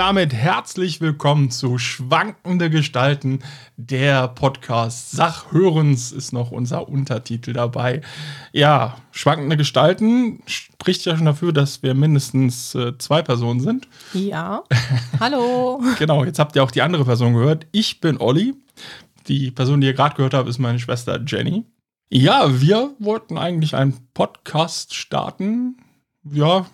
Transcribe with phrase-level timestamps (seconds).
[0.00, 3.40] Damit herzlich willkommen zu Schwankende Gestalten.
[3.76, 8.00] Der Podcast Sachhörens ist noch unser Untertitel dabei.
[8.50, 13.88] Ja, Schwankende Gestalten spricht ja schon dafür, dass wir mindestens äh, zwei Personen sind.
[14.14, 14.62] Ja.
[15.20, 15.82] Hallo.
[15.98, 17.66] genau, jetzt habt ihr auch die andere Person gehört.
[17.70, 18.54] Ich bin Olli.
[19.28, 21.66] Die Person, die ihr gerade gehört habt, ist meine Schwester Jenny.
[22.08, 25.76] Ja, wir wollten eigentlich einen Podcast starten.
[26.24, 26.66] Ja,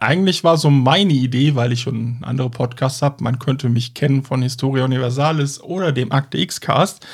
[0.00, 3.22] eigentlich war so meine Idee, weil ich schon andere Podcasts habe.
[3.24, 7.04] Man könnte mich kennen von Historia Universalis oder dem Akte X-Cast.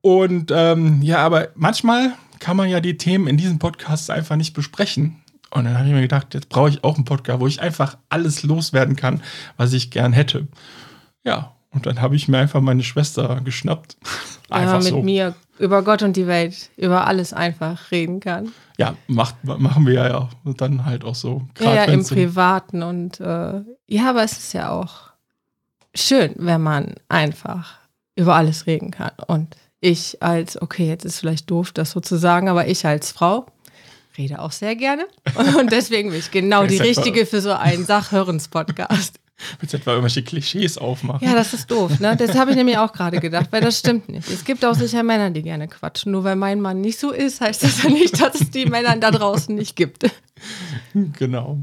[0.00, 4.54] Und ähm, ja, aber manchmal kann man ja die Themen in diesem Podcast einfach nicht
[4.54, 5.16] besprechen.
[5.50, 7.96] Und dann habe ich mir gedacht, jetzt brauche ich auch einen Podcast, wo ich einfach
[8.08, 9.22] alles loswerden kann,
[9.56, 10.46] was ich gern hätte.
[11.24, 13.96] Ja, und dann habe ich mir einfach meine Schwester geschnappt.
[14.50, 15.02] einfach ja, mit so.
[15.02, 18.52] mir über Gott und die Welt, über alles einfach reden kann.
[18.78, 21.42] Ja, macht, machen wir ja dann halt auch so.
[21.60, 25.10] Ja, ja im Privaten und äh, ja, aber es ist ja auch
[25.94, 27.78] schön, wenn man einfach
[28.14, 29.10] über alles reden kann.
[29.26, 33.12] Und ich als, okay, jetzt ist vielleicht doof, das so zu sagen, aber ich als
[33.12, 33.46] Frau
[34.16, 35.06] rede auch sehr gerne.
[35.58, 39.18] Und deswegen bin ich genau die Richtige für so einen Sachhörens-Podcast.
[39.60, 41.26] Willst du etwa irgendwelche Klischees aufmachen?
[41.26, 42.16] Ja, das ist doof, ne?
[42.16, 44.28] Das habe ich nämlich auch gerade gedacht, weil das stimmt nicht.
[44.28, 46.12] Es gibt auch sicher Männer, die gerne quatschen.
[46.12, 48.96] Nur weil mein Mann nicht so ist, heißt das ja nicht, dass es die Männer
[48.96, 50.04] da draußen nicht gibt.
[50.94, 51.58] Genau.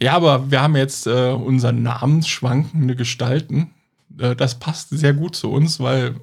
[0.00, 3.70] Ja, aber wir haben jetzt äh, unseren namensschwankende Gestalten.
[4.18, 6.16] Äh, das passt sehr gut zu uns, weil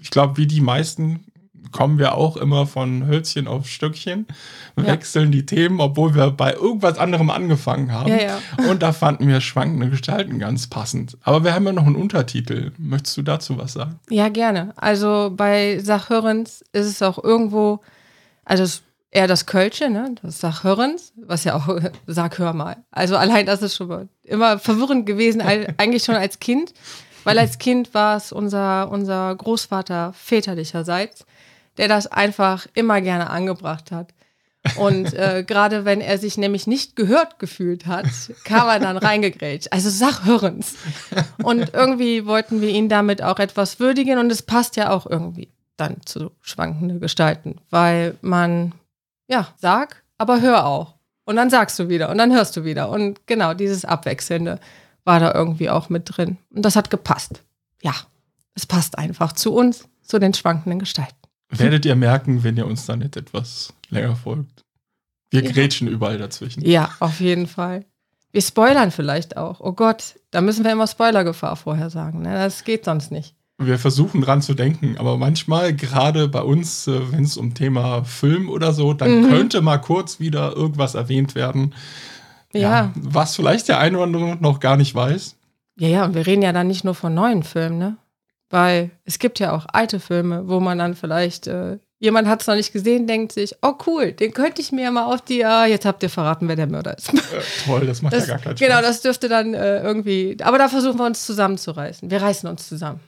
[0.00, 1.24] ich glaube, wie die meisten
[1.72, 4.26] kommen wir auch immer von Hölzchen auf Stöckchen,
[4.76, 5.38] wechseln ja.
[5.38, 8.08] die Themen, obwohl wir bei irgendwas anderem angefangen haben.
[8.08, 8.38] Ja, ja.
[8.68, 11.16] Und da fanden wir schwankende Gestalten ganz passend.
[11.22, 12.72] Aber wir haben ja noch einen Untertitel.
[12.78, 13.98] Möchtest du dazu was sagen?
[14.10, 14.72] Ja, gerne.
[14.76, 17.80] Also bei Sachhörens ist es auch irgendwo,
[18.44, 18.64] also
[19.10, 20.14] eher das Kölsche, ne?
[20.22, 21.68] das Sachhörens, was ja auch,
[22.06, 22.76] sag hör mal.
[22.90, 25.40] Also allein das ist schon mal immer verwirrend gewesen,
[25.76, 26.74] eigentlich schon als Kind.
[27.24, 31.26] Weil als Kind war es unser, unser Großvater väterlicherseits,
[31.78, 34.12] der das einfach immer gerne angebracht hat.
[34.76, 38.06] Und äh, gerade wenn er sich nämlich nicht gehört gefühlt hat,
[38.44, 39.72] kam er dann reingegrätscht.
[39.72, 40.74] Also Sachhörens.
[41.42, 45.48] Und irgendwie wollten wir ihn damit auch etwas würdigen und es passt ja auch irgendwie
[45.76, 48.72] dann zu schwankende Gestalten, weil man,
[49.28, 50.96] ja, sag, aber hör auch.
[51.24, 52.88] Und dann sagst du wieder und dann hörst du wieder.
[52.90, 54.58] Und genau dieses Abwechselnde
[55.04, 56.38] war da irgendwie auch mit drin.
[56.50, 57.42] Und das hat gepasst.
[57.82, 57.94] Ja,
[58.54, 61.14] es passt einfach zu uns, zu den schwankenden Gestalten.
[61.58, 64.64] Werdet ihr merken, wenn ihr uns dann nicht etwas länger folgt.
[65.30, 65.50] Wir ja.
[65.50, 66.64] grätschen überall dazwischen.
[66.64, 67.84] Ja, auf jeden Fall.
[68.32, 69.60] Wir spoilern vielleicht auch.
[69.60, 72.22] Oh Gott, da müssen wir immer Spoilergefahr vorher sagen.
[72.22, 72.34] Ne?
[72.34, 73.34] Das geht sonst nicht.
[73.60, 78.04] Wir versuchen dran zu denken, aber manchmal, gerade bei uns, äh, wenn es um Thema
[78.04, 79.28] Film oder so, dann mhm.
[79.30, 81.74] könnte mal kurz wieder irgendwas erwähnt werden.
[82.52, 82.60] Ja.
[82.60, 82.92] ja.
[82.94, 85.36] Was vielleicht der eine oder andere noch gar nicht weiß.
[85.76, 87.96] Ja, ja, und wir reden ja dann nicht nur von neuen Filmen, ne?
[88.50, 92.46] Weil es gibt ja auch alte Filme, wo man dann vielleicht, äh, jemand hat es
[92.46, 95.44] noch nicht gesehen, denkt sich, oh cool, den könnte ich mir ja mal auf die,
[95.44, 97.12] ah, jetzt habt ihr verraten, wer der Mörder ist.
[97.12, 98.68] Äh, toll, das macht das, ja gar keinen Spaß.
[98.68, 102.10] Genau, das dürfte dann äh, irgendwie, aber da versuchen wir uns zusammenzureißen.
[102.10, 103.00] Wir reißen uns zusammen.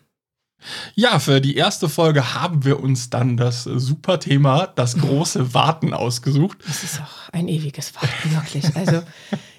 [0.95, 5.95] Ja, für die erste Folge haben wir uns dann das super Thema, das große Warten
[5.95, 6.59] ausgesucht.
[6.67, 8.77] Das ist auch ein ewiges Warten, wirklich.
[8.77, 9.03] Also, ja.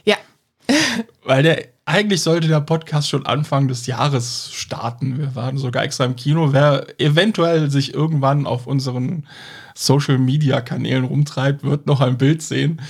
[1.26, 5.18] Weil der eigentlich sollte der Podcast schon Anfang des Jahres starten.
[5.18, 6.54] Wir waren sogar extra im Kino.
[6.54, 9.28] Wer eventuell sich irgendwann auf unseren
[9.76, 12.82] Social Media Kanälen rumtreibt, wird noch ein Bild sehen,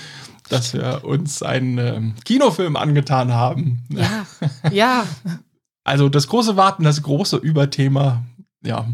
[0.49, 3.83] dass wir uns einen ähm, Kinofilm angetan haben.
[3.89, 4.25] Ja,
[4.71, 5.05] ja.
[5.83, 8.23] Also das große Warten, das große Überthema,
[8.63, 8.85] ja.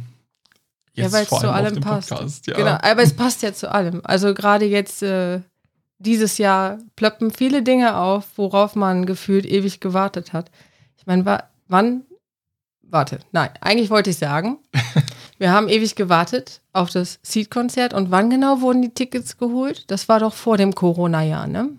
[0.93, 2.09] Jetzt ja, weil es zu allem passt.
[2.09, 2.55] Podcast, ja.
[2.55, 3.99] Genau, aber es passt ja zu allem.
[4.05, 5.41] Also gerade jetzt äh,
[5.99, 10.51] dieses Jahr plöppen viele Dinge auf, worauf man gefühlt ewig gewartet hat.
[10.97, 12.03] Ich meine, wa wann?
[12.81, 14.59] Warte, nein, eigentlich wollte ich sagen,
[15.37, 19.83] wir haben ewig gewartet auf das Seed-Konzert und wann genau wurden die Tickets geholt?
[19.87, 21.69] Das war doch vor dem Corona-Jahr, ne?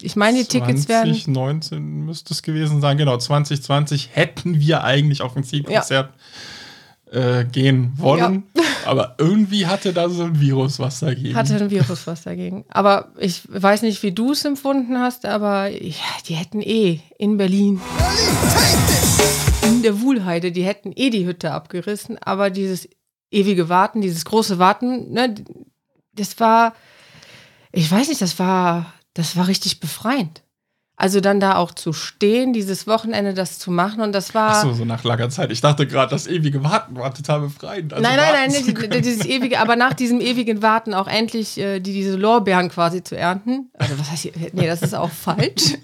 [0.00, 1.14] Ich meine, die Tickets werden.
[1.14, 3.18] 2019 müsste es gewesen sein, genau.
[3.18, 6.14] 2020 hätten wir eigentlich auf ein Seed-Konzert ja
[7.12, 8.44] äh, gehen wollen.
[8.56, 8.62] Ja.
[8.86, 11.36] Aber irgendwie hatte da so ein Virus was dagegen.
[11.36, 12.64] Hatte ein Virus was dagegen.
[12.68, 15.94] Aber ich weiß nicht, wie du es empfunden hast, aber ja,
[16.26, 17.80] die hätten eh in Berlin,
[19.62, 22.18] in der Wuhlheide, die hätten eh die Hütte abgerissen.
[22.18, 22.88] Aber dieses
[23.30, 25.34] ewige Warten, dieses große Warten, ne,
[26.14, 26.74] das war,
[27.70, 30.42] ich weiß nicht, das war, das war richtig befreiend.
[30.96, 34.50] Also dann da auch zu stehen, dieses Wochenende das zu machen und das war.
[34.50, 35.50] Ach so, so nach langer Zeit.
[35.50, 37.92] Ich dachte gerade, das ewige Warten war total befreiend.
[37.92, 41.80] Also nein, nein, nein, nicht, dieses ewige, aber nach diesem ewigen Warten auch endlich äh,
[41.80, 43.70] die, diese Lorbeeren quasi zu ernten.
[43.78, 44.32] Also was heißt hier?
[44.52, 45.74] Nee, das ist auch falsch.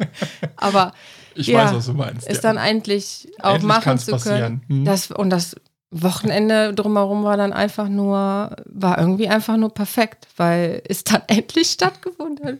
[0.57, 0.93] Aber
[1.35, 2.29] Ich Ja, weiß, was du meinst.
[2.29, 2.43] es ja.
[2.43, 4.63] dann endlich auch Endlich machen zu können.
[4.69, 4.85] Hm.
[4.85, 5.57] Das, und das
[5.91, 11.71] Wochenende drumherum war dann einfach nur, war irgendwie einfach nur perfekt, weil es dann endlich
[11.71, 12.59] stattgefunden hat.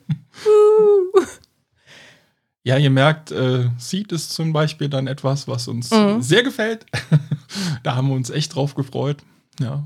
[2.69, 6.21] Ja, ihr merkt, äh, Seed ist zum Beispiel dann etwas, was uns Mhm.
[6.21, 6.85] sehr gefällt.
[7.83, 9.17] da haben wir uns echt drauf gefreut.
[9.59, 9.85] Ja,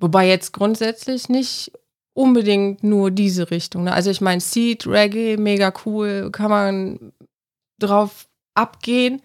[0.00, 1.72] Wobei jetzt grundsätzlich nicht
[2.14, 3.84] unbedingt nur diese Richtung.
[3.84, 3.92] Ne?
[3.92, 7.12] Also ich meine, Seed, Reggae, mega cool, kann man
[7.78, 9.20] drauf abgehen.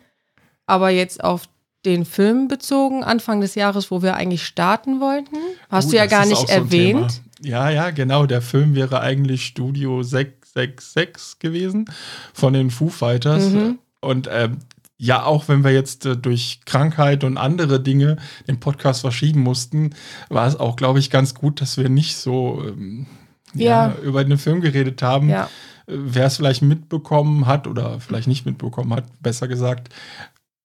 [0.66, 1.48] Aber jetzt auf
[1.86, 5.38] den Film bezogen, Anfang des Jahres, wo wir eigentlich starten wollten,
[5.70, 7.22] hast Uh, du ja gar nicht so erwähnt.
[7.40, 7.48] Thema.
[7.50, 8.26] Ja, ja, genau.
[8.26, 10.04] Der Film wäre eigentlich Studio
[10.58, 11.86] 666 gewesen
[12.34, 13.50] von den Foo Fighters.
[13.50, 13.80] Mhm.
[14.00, 14.58] Und ähm,
[14.98, 18.18] ja, auch wenn wir jetzt äh, durch Krankheit und andere Dinge
[18.48, 19.92] den Podcast verschieben mussten,
[20.30, 23.06] war es auch, glaube ich, ganz gut, dass wir nicht so ähm,
[23.54, 23.90] ja.
[23.90, 23.96] Ja.
[24.04, 25.30] über den Film geredet haben.
[25.30, 25.44] Ja.
[25.44, 25.48] Äh,
[25.90, 29.94] Wer es vielleicht mitbekommen hat oder vielleicht nicht mitbekommen hat, besser gesagt,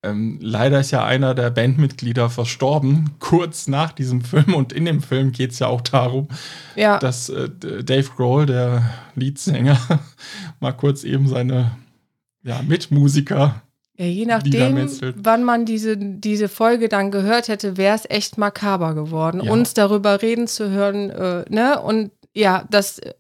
[0.05, 4.55] ähm, leider ist ja einer der Bandmitglieder verstorben, kurz nach diesem Film.
[4.55, 6.29] Und in dem Film geht es ja auch darum,
[6.75, 6.99] Ja.
[6.99, 7.49] dass äh,
[7.85, 8.83] Dave Grohl, der
[9.15, 9.79] Leadsänger,
[10.61, 11.73] mal kurz eben seine
[12.43, 13.63] ja, Mitmusiker
[13.97, 18.95] Ja, je nachdem, wann man diese, diese Folge dann gehört hätte, wäre es echt makaber
[18.95, 19.53] geworden, Ja.
[19.53, 21.11] uns darüber reden zu hören.
[21.11, 21.81] Äh, ne?
[21.81, 23.13] Und ja, das, äh,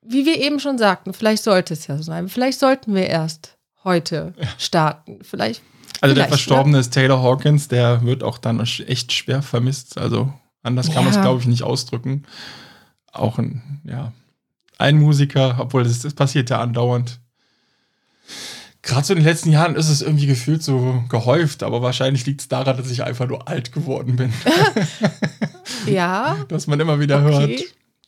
[0.00, 2.28] wie wir eben schon sagten, vielleicht sollte es ja so sein.
[2.28, 5.18] Vielleicht sollten wir erst heute starten.
[5.22, 5.60] Vielleicht.
[6.00, 9.98] Also der Vielleicht, Verstorbene ist Taylor Hawkins, der wird auch dann echt schwer vermisst.
[9.98, 10.32] Also
[10.62, 12.24] anders kann man es, glaube ich, nicht ausdrücken.
[13.12, 14.12] Auch ein, ja,
[14.78, 17.18] ein Musiker, obwohl das, das passiert ja andauernd.
[18.82, 22.42] Gerade so in den letzten Jahren ist es irgendwie gefühlt so gehäuft, aber wahrscheinlich liegt
[22.42, 24.32] es daran, dass ich einfach nur alt geworden bin.
[25.86, 27.32] Ja, dass man immer wieder Okay.
[27.32, 27.64] hört.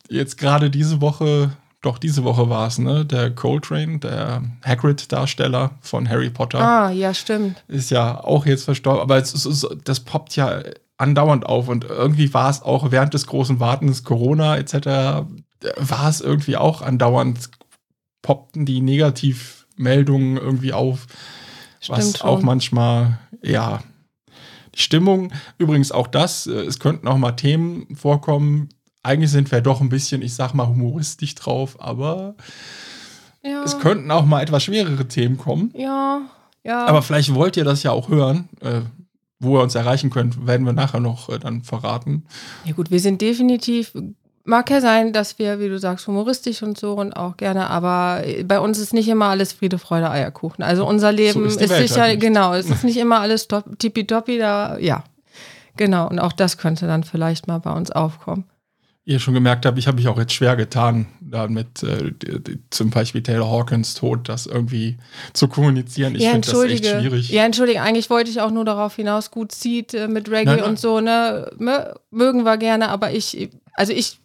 [0.09, 3.05] Jetzt gerade diese Woche, doch diese Woche war es, ne?
[3.05, 6.61] Der Coltrane, der Hagrid-Darsteller von Harry Potter.
[6.61, 7.63] ah, ja, stimmt.
[7.69, 10.63] ist ja auch jetzt verstorben, aber es ist, das poppt ja
[10.97, 15.27] andauernd auf und irgendwie war es auch während des großen Wartens, Corona etc.,
[15.77, 17.51] war es irgendwie auch andauernd,
[18.23, 21.07] poppten die Negativmeldungen irgendwie auf,
[21.87, 22.47] was Stimmt auch schon.
[22.47, 23.81] manchmal, ja,
[24.75, 28.69] die Stimmung, übrigens auch das, äh, es könnten auch mal Themen vorkommen,
[29.03, 32.35] eigentlich sind wir doch ein bisschen, ich sag mal, humoristisch drauf, aber
[33.43, 35.73] Ja, es könnten auch mal etwas schwerere Themen kommen.
[35.77, 36.21] ja,
[36.65, 36.87] ja.
[36.87, 38.49] Aber vielleicht wollt ihr das ja auch hören.
[38.61, 38.81] Äh,
[39.41, 42.25] wo ihr uns erreichen könnt, werden wir nachher noch äh, dann verraten.
[42.65, 43.93] Ja gut, wir sind definitiv,
[44.45, 48.25] mag ja sein, dass wir, wie du sagst, humoristisch und so und auch gerne, aber
[48.47, 50.65] bei uns ist nicht immer alles Friede, Freude, Eierkuchen.
[50.65, 53.79] Also unser Leben ist ist, Welt sicher, halt genau, es ist nicht immer alles top-
[53.79, 55.05] tippitoppi, da, ja.
[55.77, 58.45] Genau, und auch das könnte dann vielleicht mal bei uns aufkommen.
[59.09, 62.13] Ihr schon gemerkt habt, ich habe mich auch jetzt schwer getan, da mit äh,
[62.69, 64.99] zum Beispiel Taylor Hawkins Tod, das irgendwie
[65.33, 66.15] zu kommunizieren.
[66.15, 67.31] Ich ja, finde das echt schwierig.
[67.31, 70.57] Ja, entschuldige, eigentlich wollte ich auch nur darauf hinaus, gut zieht äh, mit Reggae Nein,
[70.61, 70.69] nein.
[70.69, 71.51] und so, ne?
[71.59, 74.19] Mö- Mögen wir gerne, aber ich, also ich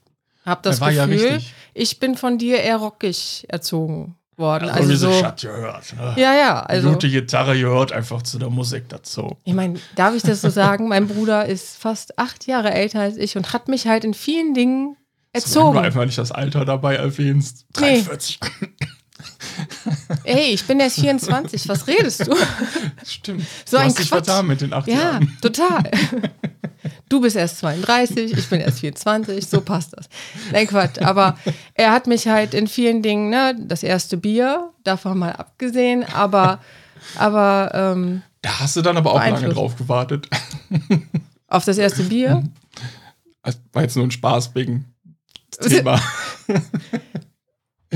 [0.45, 1.53] habe das ja Gefühl, richtig.
[1.73, 4.69] ich bin von dir eher rockig erzogen worden.
[4.69, 5.13] Also, Also, wie so.
[5.19, 5.93] Schatz gehört.
[5.95, 6.13] Ne?
[6.17, 6.89] Ja, ja, also.
[6.91, 9.37] Gute Gitarre gehört einfach zu der Musik dazu.
[9.43, 10.87] Ich meine, darf ich das so sagen?
[10.87, 14.53] Mein Bruder ist fast acht Jahre älter als ich und hat mich halt in vielen
[14.53, 14.95] Dingen Solange
[15.33, 15.77] du erzogen.
[15.79, 17.65] einfach nicht das Alter dabei erwähnst.
[17.79, 18.01] Nee.
[18.03, 18.39] 43.
[20.23, 22.35] Ey, ich bin erst 24, was redest du?
[23.05, 23.45] Stimmt.
[23.65, 24.25] So du ein hast dich Quatsch.
[24.25, 25.37] vertan mit den acht Ja, Jahren.
[25.41, 25.83] total.
[27.13, 30.09] Du bist erst 32, ich bin erst 24, so passt das.
[30.51, 30.99] Nein, Quatsch.
[30.99, 31.37] Aber
[31.75, 36.59] er hat mich halt in vielen Dingen, ne, das erste Bier, davon mal abgesehen, aber,
[37.15, 40.27] aber ähm, Da hast du dann aber auch lange drauf gewartet.
[41.49, 42.41] auf das erste Bier,
[43.43, 44.85] Das war jetzt nur ein Spaß wegen
[45.61, 46.01] Thema.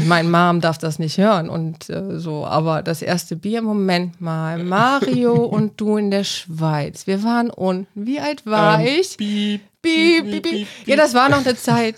[0.06, 4.64] Mein Mom darf das nicht hören und äh, so, aber das erste Bier, Moment mal,
[4.64, 7.08] Mario und du in der Schweiz.
[7.08, 7.88] Wir waren unten.
[8.06, 9.18] Wie alt war Ähm, ich?
[9.18, 10.68] Piep, Piep, piep, piep.
[10.86, 11.96] Ja, das war noch eine Zeit.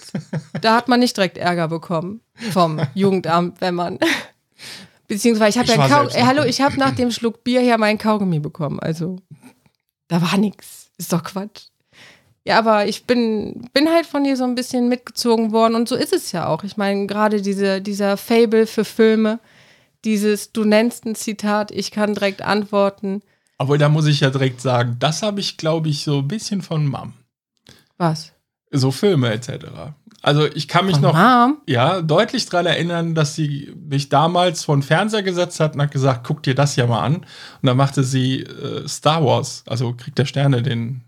[0.62, 4.00] Da hat man nicht direkt Ärger bekommen vom Jugendamt, wenn man.
[5.08, 7.62] Beziehungsweise ich habe ja war Kau selbst äh, hallo, ich habe nach dem Schluck Bier
[7.62, 8.80] ja meinen Kaugummi bekommen.
[8.80, 9.18] Also
[10.08, 10.92] da war nichts.
[10.98, 11.64] Ist doch Quatsch.
[12.50, 15.96] Ja, aber ich bin, bin halt von dir so ein bisschen mitgezogen worden und so
[15.96, 16.64] ist es ja auch.
[16.64, 19.40] Ich meine, gerade diese, dieser Fable für Filme,
[20.04, 23.22] dieses, du nennst ein Zitat, ich kann direkt antworten.
[23.60, 26.64] Aber da muss ich ja direkt sagen, das habe ich, glaube ich, so ein bisschen
[26.64, 27.14] von Mom.
[28.00, 28.32] Was?
[28.72, 29.68] So Filme etc.
[30.24, 31.60] Also ich kann mich Von noch Mom?
[31.68, 35.92] ja, deutlich daran erinnern, dass sie mich damals vor den Fernseher gesetzt hat und hat
[35.92, 37.18] gesagt, guck dir das ja mal an.
[37.18, 37.28] Und
[37.62, 41.04] dann machte sie äh, Star Wars, also Krieg der Sterne, den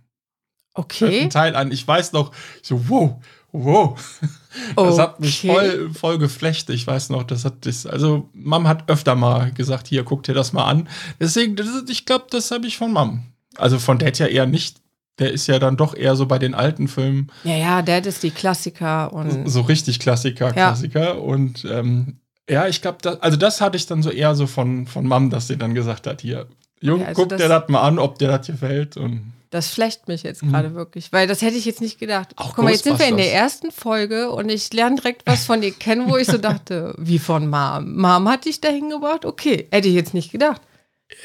[0.74, 1.28] Okay.
[1.30, 1.72] Teil an.
[1.72, 3.16] Ich weiß noch, so, wow,
[3.52, 3.98] wow.
[4.76, 5.54] Das hat mich Okay.
[5.54, 6.70] voll, voll geflecht.
[6.70, 10.34] Ich weiß noch, das hat das, also Mom hat öfter mal gesagt, hier, guck dir
[10.34, 10.90] das mal an.
[11.22, 13.24] Deswegen, das ist, ich glaube, das habe ich von Mom.
[13.58, 14.78] Also von Dad ja eher nicht.
[15.20, 18.24] Der ist ja dann doch eher so bei den alten Filmen Ja, ja, Dad ist
[18.24, 20.52] die Klassiker und so richtig Klassiker, Ja.
[20.54, 21.22] Klassiker.
[21.22, 22.18] Und ähm,
[22.50, 25.48] ja, ich glaube, also das hatte ich dann so eher so von, von Mom, dass
[25.48, 26.48] sie dann gesagt hat, hier,
[26.82, 28.98] Junge, Okay, also guck das- dir das mal an, ob dir das gefällt.
[28.98, 32.32] Und das flecht mich jetzt gerade wirklich, weil das hätte ich jetzt nicht gedacht.
[32.32, 32.38] Mhm.
[32.38, 35.46] Auch Guck mal, jetzt sind wir in der ersten Folge und ich lerne direkt was
[35.46, 37.98] von dir kennen, wo ich so dachte, wie von Mom.
[37.98, 39.26] Mom hat dich dahin gebracht?
[39.26, 40.62] Okay, hätte ich jetzt nicht gedacht.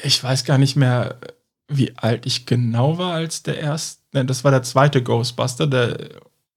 [0.03, 1.15] ich weiß gar nicht mehr,
[1.69, 4.01] wie alt ich genau war als der erste.
[4.11, 5.67] Nein, das war der zweite Ghostbuster.
[5.67, 5.95] Da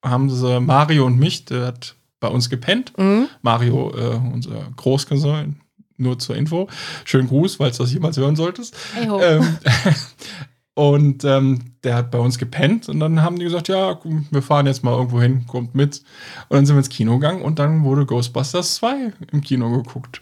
[0.03, 2.97] haben sie Mario und mich, der hat bei uns gepennt.
[2.97, 3.27] Mhm.
[3.41, 5.61] Mario, äh, unser Großcousin,
[5.97, 6.67] nur zur Info.
[7.05, 8.75] Schönen Gruß, falls du das jemals hören solltest.
[8.93, 9.21] Hey ho.
[9.21, 9.57] ähm,
[10.73, 14.67] und ähm, der hat bei uns gepennt und dann haben die gesagt, ja, wir fahren
[14.67, 16.01] jetzt mal irgendwo hin, kommt mit.
[16.49, 20.21] Und dann sind wir ins Kino gegangen und dann wurde Ghostbusters 2 im Kino geguckt.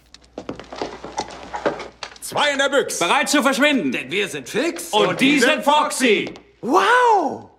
[2.22, 3.04] Zwei in der Büchse.
[3.04, 3.92] Bereit zu verschwinden.
[3.92, 4.90] Denn wir sind fix.
[4.92, 6.32] Und die sind Foxy.
[6.62, 7.50] Wow.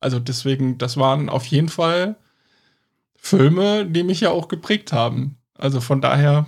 [0.00, 2.16] Also deswegen, das waren auf jeden Fall
[3.16, 5.36] Filme, die mich ja auch geprägt haben.
[5.54, 6.46] Also von daher,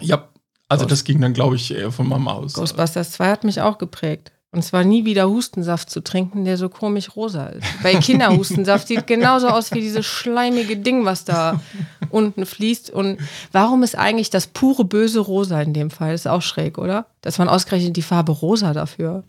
[0.00, 0.28] ja,
[0.68, 2.54] also Ghost- das ging dann, glaube ich, eher von Mama aus.
[2.54, 4.32] Ghostbusters 2 hat mich auch geprägt.
[4.52, 7.66] Und zwar nie wieder Hustensaft zu trinken, der so komisch rosa ist.
[7.82, 11.60] Weil Kinderhustensaft sieht genauso aus wie dieses schleimige Ding, was da
[12.10, 12.90] unten fließt.
[12.90, 13.18] Und
[13.52, 16.12] warum ist eigentlich das pure böse rosa in dem Fall?
[16.12, 17.06] Das ist auch schräg, oder?
[17.20, 19.24] Dass man ausgerechnet die Farbe rosa dafür.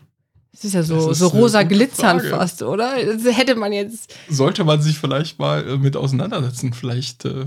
[0.52, 2.36] Das ist ja so, ist so rosa glitzern Frage.
[2.36, 2.94] fast, oder?
[3.04, 4.14] Das hätte man jetzt.
[4.28, 6.72] Sollte man sich vielleicht mal äh, mit auseinandersetzen.
[6.72, 7.44] Vielleicht äh,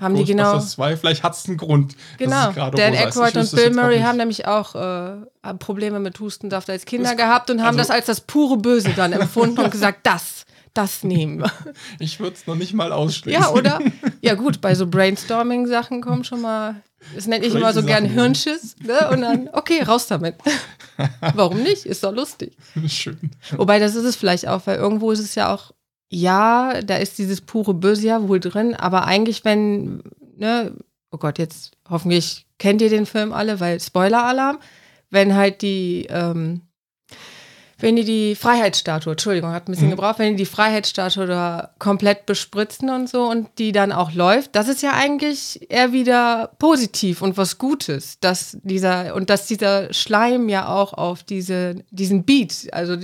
[0.00, 0.58] Haben die genau.
[0.58, 1.94] 2, vielleicht hat es einen Grund.
[2.18, 7.10] Genau, Dan Aykroyd und Bill Murray haben nämlich auch äh, Probleme mit Hustensaft als Kinder
[7.10, 10.44] Das- gehabt und haben also- das als das pure Böse dann empfunden und gesagt, das,
[10.74, 11.52] das nehmen wir.
[11.98, 13.42] Ich würde es noch nicht mal ausschließen.
[13.42, 13.78] Ja, oder?
[14.22, 16.76] Ja gut, bei so Brainstorming-Sachen kommen schon mal,
[17.14, 18.14] das nenne ich immer so gern Sachen.
[18.14, 19.10] Hirnschiss, ne?
[19.10, 20.36] Und dann, okay, raus damit.
[21.34, 21.84] Warum nicht?
[21.86, 22.56] Ist doch lustig.
[22.86, 23.18] Schön.
[23.56, 25.72] Wobei, das ist es vielleicht auch, weil irgendwo ist es ja auch,
[26.12, 30.02] ja, da ist dieses pure Böse ja wohl drin, aber eigentlich, wenn,
[30.36, 30.74] ne,
[31.12, 34.58] oh Gott, jetzt hoffentlich kennt ihr den Film alle, weil Spoiler-Alarm,
[35.10, 36.62] wenn halt die, ähm,
[37.78, 39.92] wenn die die Freiheitsstatue, Entschuldigung, hat ein bisschen Mhm.
[39.92, 44.54] gebraucht, wenn die die Freiheitsstatue da komplett bespritzen und so und die dann auch läuft,
[44.54, 49.92] das ist ja eigentlich eher wieder positiv und was Gutes, dass dieser und dass dieser
[49.94, 52.96] Schleim ja auch auf diese diesen Beat, also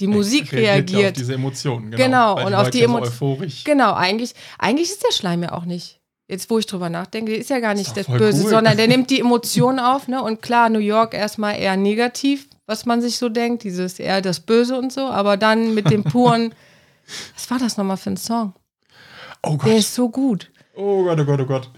[0.00, 1.16] die, Musik auf reagiert.
[1.16, 1.90] diese Emotionen.
[1.90, 3.38] Genau, Genau, und die auf die ja so.
[3.64, 6.00] Genau, eigentlich, eigentlich ist der Schleim ja auch nicht.
[6.28, 8.50] Jetzt, wo ich drüber nachdenke, ist ja gar nicht das Böse, cool.
[8.50, 10.22] sondern der nimmt die Emotionen auf, ne?
[10.22, 14.38] Und klar, New York erstmal eher negativ, was man sich so denkt, dieses eher das
[14.40, 16.54] Böse und so, aber dann mit dem puren,
[17.34, 18.52] was war das nochmal für ein Song?
[19.42, 19.78] Oh Der Gott.
[19.78, 20.50] ist so gut.
[20.76, 21.70] Oh Gott, oh Gott, oh Gott.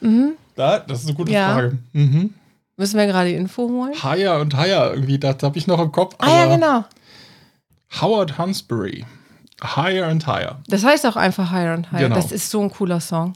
[0.54, 1.54] Da, das ist eine gute Ja.
[1.54, 1.78] Frage.
[1.92, 2.34] Mhm.
[2.76, 3.94] Müssen wir gerade Info holen?
[4.02, 6.14] Higher und Higher, irgendwie, das habe ich noch im Kopf.
[6.18, 6.84] Ah ja, genau.
[8.00, 9.04] Howard Hansberry.
[9.62, 10.60] Higher and Higher.
[10.66, 12.08] Das heißt auch einfach Higher and Higher.
[12.08, 12.16] Genau.
[12.16, 13.34] Das ist so ein cooler Song.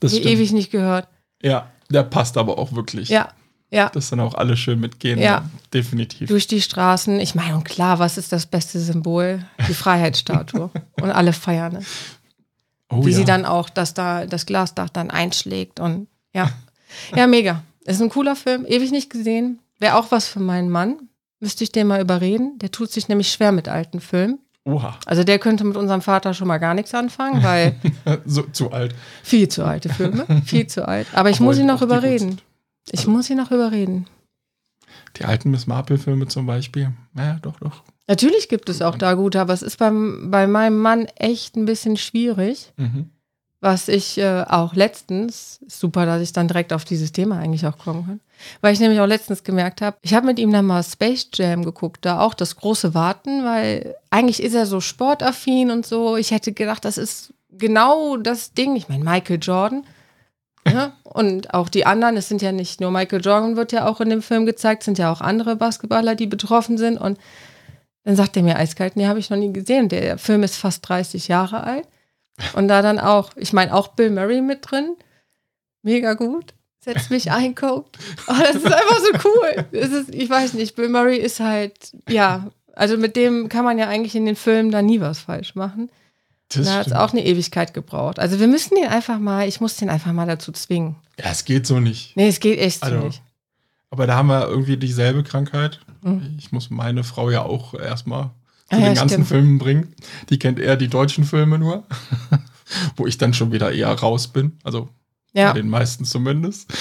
[0.00, 0.34] Das Die stimmt.
[0.34, 1.06] ewig nicht gehört.
[1.42, 3.10] Ja, der passt aber auch wirklich.
[3.10, 3.28] Ja,
[3.70, 3.90] ja.
[3.90, 5.18] Dass dann auch alle schön mitgehen.
[5.18, 5.44] Ja.
[5.74, 6.28] Definitiv.
[6.28, 7.20] durch die Straßen.
[7.20, 9.44] Ich meine, und klar, was ist das beste Symbol?
[9.68, 10.70] Die Freiheitsstatue.
[11.00, 11.86] und alle feiern es.
[12.88, 13.16] oh, Wie ja.
[13.16, 16.50] sie dann auch, dass da das Glasdach dann einschlägt und ja.
[17.14, 17.62] Ja, mega.
[17.84, 19.58] Ist ein cooler Film, ewig nicht gesehen.
[19.78, 21.08] Wäre auch was für meinen Mann.
[21.46, 22.58] Müsste ich den mal überreden.
[22.58, 24.40] Der tut sich nämlich schwer mit alten Filmen.
[24.64, 27.76] Oha, Also der könnte mit unserem Vater schon mal gar nichts anfangen, weil
[28.26, 28.96] so, zu alt.
[29.22, 30.26] viel zu alte Filme.
[30.44, 31.06] Viel zu alt.
[31.12, 32.40] Aber ich Obwohl muss ihn noch überreden.
[32.90, 34.08] Ich muss ihn noch überreden.
[35.18, 36.90] Die alten Miss Marple-Filme zum Beispiel.
[37.16, 37.84] Ja, doch, doch.
[38.08, 41.64] Natürlich gibt es auch da gute, aber es ist beim, bei meinem Mann echt ein
[41.64, 42.72] bisschen schwierig.
[42.76, 43.10] Mhm.
[43.66, 47.76] Was ich äh, auch letztens, super, dass ich dann direkt auf dieses Thema eigentlich auch
[47.76, 48.20] kommen kann,
[48.60, 51.64] weil ich nämlich auch letztens gemerkt habe, ich habe mit ihm dann mal Space Jam
[51.64, 56.16] geguckt, da auch das große Warten, weil eigentlich ist er so sportaffin und so.
[56.16, 58.76] Ich hätte gedacht, das ist genau das Ding.
[58.76, 59.84] Ich meine, Michael Jordan.
[60.64, 64.00] Ja, und auch die anderen, es sind ja nicht nur Michael Jordan, wird ja auch
[64.00, 66.98] in dem Film gezeigt, sind ja auch andere Basketballer, die betroffen sind.
[66.98, 67.18] Und
[68.04, 69.88] dann sagt er mir eiskalt, nee, habe ich noch nie gesehen.
[69.88, 71.88] Der Film ist fast 30 Jahre alt.
[72.54, 74.96] Und da dann auch, ich meine, auch Bill Murray mit drin.
[75.82, 76.54] Mega gut.
[76.80, 77.86] Setzt mich ein, Coach.
[78.28, 79.64] Oh, das ist einfach so cool.
[79.72, 83.88] Ist, ich weiß nicht, Bill Murray ist halt, ja, also mit dem kann man ja
[83.88, 85.90] eigentlich in den Filmen da nie was falsch machen.
[86.48, 88.18] Das Da hat es auch eine Ewigkeit gebraucht.
[88.18, 90.96] Also wir müssen den einfach mal, ich muss den einfach mal dazu zwingen.
[91.18, 92.16] Ja, es geht so nicht.
[92.16, 93.22] Nee, es geht echt so Also, nicht.
[93.90, 95.80] Aber da haben wir irgendwie dieselbe Krankheit.
[96.02, 96.36] Mhm.
[96.38, 98.30] Ich muss meine Frau ja auch erstmal
[98.68, 99.28] zu Ah ja, den ganzen stimmt.
[99.28, 99.94] Filmen bringen.
[100.30, 101.84] Die kennt eher die deutschen Filme nur.
[102.96, 104.58] wo ich dann schon wieder eher raus bin.
[104.64, 104.88] Also
[105.32, 105.52] Ja.
[105.52, 106.72] bei den meisten zumindest.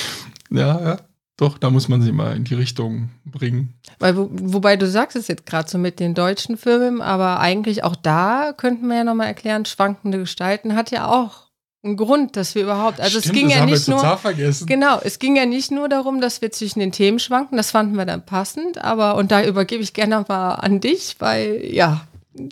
[0.50, 0.98] Ja, ja.
[1.38, 3.74] Doch, da muss man sie mal in die Richtung bringen.
[4.00, 7.84] Weil, wo, wobei du sagst es jetzt gerade so mit den deutschen Filmen, aber eigentlich
[7.84, 11.45] auch da könnten wir ja nochmal erklären, schwankende Gestalten hat ja auch
[11.86, 15.20] einen Grund, dass wir überhaupt, also es Stimmt, ging das ja nicht nur, genau, es
[15.20, 18.26] ging ja nicht nur darum, dass wir zwischen den Themen schwanken, das fanden wir dann
[18.26, 22.08] passend, aber, und da übergebe ich gerne mal an dich, weil, ja,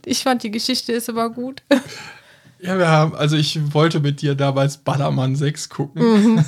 [0.06, 1.64] ich fand die Geschichte ist aber gut.
[2.66, 6.36] Ja, wir haben, also ich wollte mit dir damals Ballermann 6 gucken.
[6.36, 6.46] Mhm.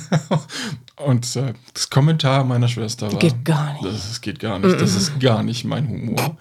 [0.96, 3.18] Und äh, das Kommentar meiner Schwester war.
[3.18, 3.84] Geht gar nicht.
[3.84, 4.80] Das, das geht gar nicht.
[4.80, 6.38] Das ist gar nicht mein Humor.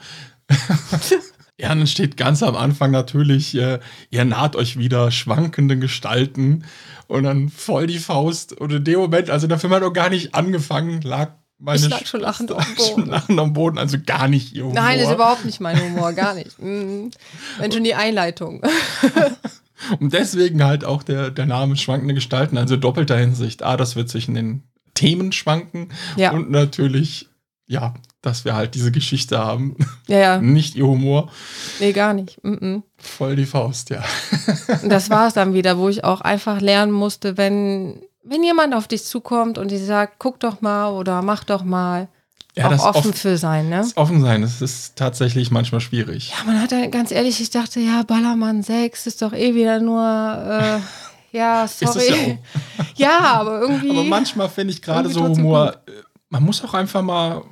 [1.60, 6.66] ja, dann steht ganz am Anfang natürlich, äh, ihr naht euch wieder schwankende Gestalten
[7.08, 8.54] und dann voll die Faust.
[8.54, 11.90] Und in dem Moment, also der Film hat noch gar nicht angefangen, lag meine Ich
[11.90, 12.90] lag schon lachend am Boden.
[12.94, 14.76] schon lachend am Boden, also gar nicht ihr Humor.
[14.76, 16.60] Nein, ist überhaupt nicht mein Humor, gar nicht.
[16.62, 17.12] Mhm.
[17.60, 18.62] Wenn schon die Einleitung.
[20.00, 23.64] Und deswegen halt auch der, der Name Schwankende Gestalten, also doppelter Hinsicht.
[23.64, 26.32] A, das wird zwischen den Themen schwanken Ja.
[26.32, 27.28] und natürlich,
[27.68, 27.94] ja,
[28.26, 29.76] dass wir halt diese Geschichte haben.
[30.08, 31.30] Ja, ja, Nicht ihr Humor,
[31.80, 32.44] nee, gar nicht.
[32.44, 32.84] Mhm.
[32.98, 34.04] voll die Faust, ja.
[34.84, 38.74] Und das war es dann wieder, wo ich auch einfach lernen musste, wenn, wenn jemand
[38.74, 42.08] auf dich zukommt und die sagt, guck doch mal oder mach doch mal,
[42.56, 43.78] Ja, auch offen off- für sein, ne?
[43.78, 46.32] Das offen sein, das ist tatsächlich manchmal schwierig.
[46.38, 49.80] Ja, man hat ja ganz ehrlich, ich dachte, ja, Ballermann 6 ist doch eh wieder
[49.80, 50.80] nur, äh,
[51.38, 52.40] ja, sorry.
[52.96, 53.90] ja Ja, aber irgendwie.
[53.92, 55.92] Aber manchmal finde ich gerade so Humor, äh,
[56.30, 57.44] man muss auch einfach mal,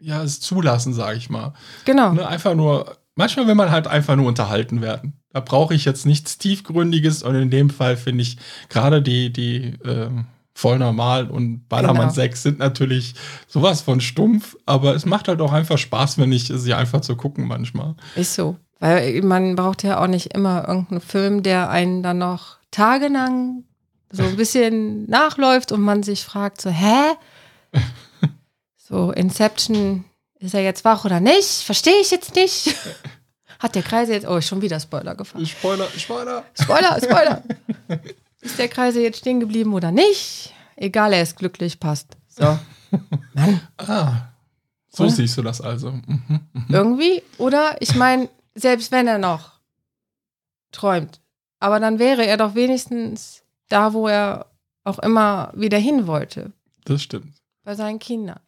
[0.00, 1.52] ja, es zulassen, sage ich mal.
[1.84, 2.12] genau.
[2.12, 5.14] Ne, einfach nur, manchmal will man halt einfach nur unterhalten werden.
[5.32, 8.36] Da brauche ich jetzt nichts Tiefgründiges und in dem Fall finde ich
[8.68, 12.12] gerade die, die ähm, voll normal und Ballermann Genau.
[12.14, 13.14] 6 sind natürlich
[13.46, 17.14] sowas von stumpf, aber es macht halt auch einfach Spaß, wenn ich sie einfach zu
[17.16, 17.94] gucken manchmal.
[18.16, 18.56] Ist so.
[18.80, 23.62] Weil man braucht ja auch nicht immer irgendeinen Film, der einen dann noch tagelang
[24.10, 27.12] so ein bisschen nachläuft und man sich fragt so, hä?
[28.90, 30.04] So, Inception,
[30.40, 31.62] ist er jetzt wach oder nicht?
[31.62, 32.74] Verstehe ich jetzt nicht.
[33.60, 35.46] Hat der Kreise jetzt, oh, schon wieder Spoiler gefahren.
[35.46, 36.44] Spoiler, Spoiler.
[36.60, 37.42] Spoiler, Spoiler.
[38.40, 40.52] Ist der Kreise jetzt stehen geblieben oder nicht?
[40.76, 42.16] Egal, er ist glücklich, passt.
[42.26, 42.58] So.
[43.34, 44.28] Mann, Ah,
[44.88, 45.12] so Oder?
[45.12, 45.92] siehst du das also.
[45.92, 46.40] Mhm.
[46.70, 47.22] irgendwie.
[47.36, 49.60] Oder ich meine, selbst wenn er noch
[50.72, 51.20] träumt,
[51.58, 54.46] aber dann wäre er doch wenigstens da, wo er
[54.84, 56.50] auch immer wieder hin wollte,
[56.86, 57.34] Das stimmt.
[57.62, 58.40] bei seinen Kindern.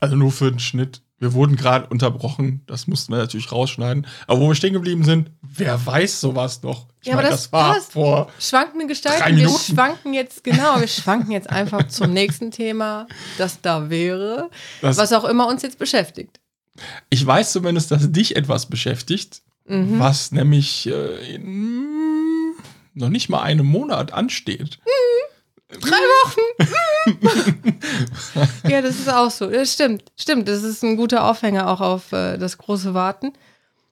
[0.00, 1.02] Also nur für den Schnitt.
[1.20, 4.06] Wir wurden gerade unterbrochen, das mussten wir natürlich rausschneiden.
[4.28, 6.86] Aber wo wir stehen geblieben sind, wer weiß sowas noch?
[7.00, 7.92] Ich Ja, aber meine, das war passt.
[7.92, 9.36] vor Schwankende Gestalten.
[9.36, 14.48] Wir schwanken jetzt, genau, wir schwanken jetzt einfach zum nächsten Thema, das da wäre,
[14.80, 16.38] Das- was auch immer uns jetzt beschäftigt.
[17.10, 19.98] Ich weiß zumindest, dass dich etwas beschäftigt, Mhm.
[19.98, 21.88] was nämlich äh, in
[22.94, 24.78] noch nicht mal einem Monat ansteht.
[28.68, 29.50] Ja, das ist auch so.
[29.50, 30.04] Das stimmt.
[30.16, 30.48] Stimmt.
[30.48, 33.32] Das ist ein guter Aufhänger auch auf äh, das große Warten.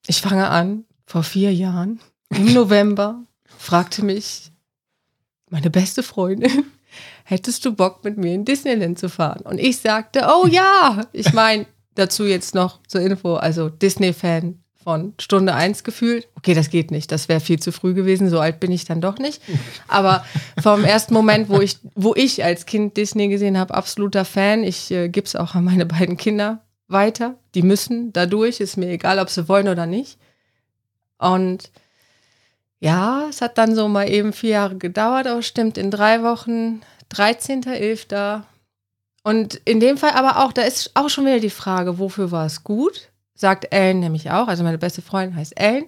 [0.07, 3.23] Ich fange an, vor vier Jahren, im November,
[3.59, 4.53] fragte mich
[5.51, 6.65] meine beste Freundin,
[7.25, 9.43] hättest du Bock mit mir in Disneyland zu fahren?
[9.43, 11.03] Und ich sagte, oh ja.
[11.13, 16.29] Ich meine, dazu jetzt noch zur Info, also Disney-Fan von Stunde 1 gefühlt.
[16.37, 17.11] Okay, das geht nicht.
[17.11, 18.31] Das wäre viel zu früh gewesen.
[18.31, 19.43] So alt bin ich dann doch nicht.
[19.89, 20.25] Aber
[20.63, 24.63] vom ersten Moment, wo ich, wo ich als Kind Disney gesehen habe, absoluter Fan.
[24.63, 27.35] Ich äh, gebe es auch an meine beiden Kinder weiter.
[27.57, 28.61] Die müssen dadurch.
[28.61, 30.19] Ist mir egal, ob sie wollen oder nicht.
[31.19, 31.73] Und
[32.79, 36.83] ja, es hat dann so mal eben vier Jahre gedauert, aber stimmt, in drei Wochen,
[37.13, 38.43] 13.11.
[39.25, 42.47] Und in dem Fall aber auch, da ist auch schon wieder die Frage, wofür war
[42.47, 43.11] es gut?
[43.37, 45.85] Sagt Ellen nämlich auch, also meine beste Freundin heißt Ellen.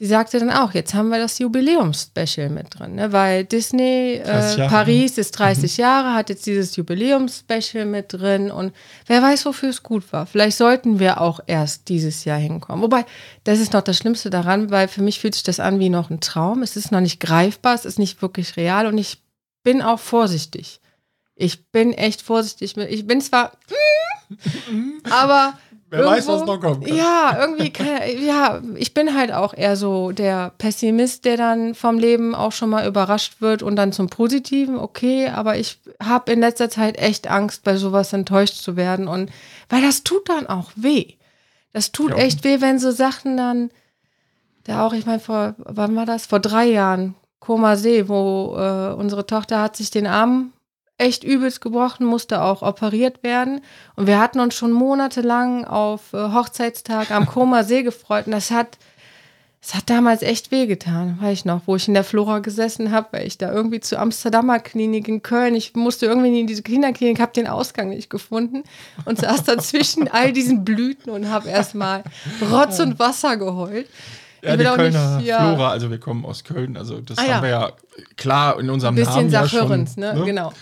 [0.00, 3.12] Sie sagte dann auch, jetzt haben wir das Jubiläumsspecial mit drin, ne?
[3.12, 8.72] weil Disney 30 äh, Paris ist 30 Jahre, hat jetzt dieses Jubiläumsspecial mit drin und
[9.06, 10.26] wer weiß, wofür es gut war.
[10.26, 12.80] Vielleicht sollten wir auch erst dieses Jahr hinkommen.
[12.80, 13.06] Wobei,
[13.42, 16.10] das ist noch das Schlimmste daran, weil für mich fühlt sich das an wie noch
[16.10, 16.62] ein Traum.
[16.62, 19.20] Es ist noch nicht greifbar, es ist nicht wirklich real und ich
[19.64, 20.80] bin auch vorsichtig.
[21.34, 22.76] Ich bin echt vorsichtig.
[22.76, 23.50] mit- Ich bin zwar,
[25.10, 25.58] aber
[25.90, 26.86] Wer weiß, irgendwo- was noch kommt.
[26.88, 31.98] Ja, irgendwie, keine, ja, ich bin halt auch eher so der Pessimist, der dann vom
[31.98, 36.40] Leben auch schon mal überrascht wird und dann zum Positiven, okay, aber ich habe in
[36.40, 39.30] letzter Zeit echt Angst, bei sowas enttäuscht zu werden und
[39.70, 41.14] weil das tut dann auch weh.
[41.72, 42.16] Das tut Ja.
[42.18, 43.70] echt weh, wenn so Sachen dann,
[44.64, 46.26] da auch, ich meine, vor, wann war das?
[46.26, 50.52] Vor drei Jahren, Koma See, wo äh, unsere Tochter hat sich den Arm
[50.98, 53.60] echt übelst gebrochen, musste auch operiert werden.
[53.96, 58.26] Und wir hatten uns schon monatelang auf äh, Hochzeitstag am Koma See gefreut.
[58.26, 58.78] Und das hat,
[59.62, 63.08] das hat damals echt wehgetan, weiß ich noch, wo ich in der Flora gesessen habe,
[63.12, 67.20] weil ich da irgendwie zur Amsterdamer Klinik in Köln, ich musste irgendwie in diese Kinderklinik,
[67.20, 68.64] habe den Ausgang nicht gefunden
[69.04, 72.02] und saß da zwischen all diesen Blüten und habe erstmal
[72.50, 73.86] Rotz und Wasser geheult.
[74.42, 75.40] Ja, Ich die Kölner nicht- ja.
[75.40, 77.42] Flora, also wir kommen aus Köln, also das Ah, haben ja.
[77.42, 77.72] wir ja
[78.16, 80.22] klar in unserem Ein bisschen Namen ja schon, ne?
[80.24, 80.52] Genau.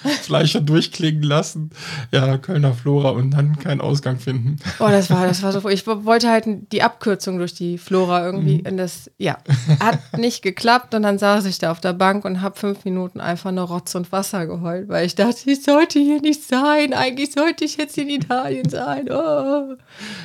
[0.47, 1.71] Schon durchklingen lassen.
[2.11, 4.57] Ja, Kölner Flora und dann keinen Ausgang finden.
[4.79, 5.69] Oh, das war, das war so.
[5.69, 8.65] Ich wollte halt die Abkürzung durch die Flora irgendwie.
[8.67, 9.37] Und das, ja,
[9.81, 10.95] hat nicht geklappt.
[10.95, 13.95] Und dann saß ich da auf der Bank und habe fünf Minuten einfach nur Rotz
[13.95, 16.95] und Wasser geheult, weil ich dachte, ich sollte hier nicht sein.
[16.95, 19.09] Eigentlich sollte ich jetzt in Italien sein.
[19.11, 19.75] Oh.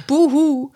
[0.07, 0.71] Buhu.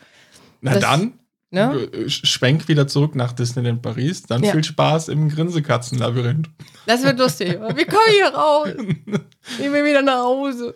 [0.62, 1.14] Na Das- dann,
[1.56, 2.10] Ne?
[2.10, 4.24] schwenk wieder zurück nach Disneyland Paris.
[4.24, 4.52] Dann Ja.
[4.52, 6.50] viel Spaß im Grinsekatzenlabyrinth.
[6.86, 7.50] Das wird lustig.
[7.54, 8.70] Wir kommen hier raus.
[9.60, 10.74] Ich will wieder nach Hause.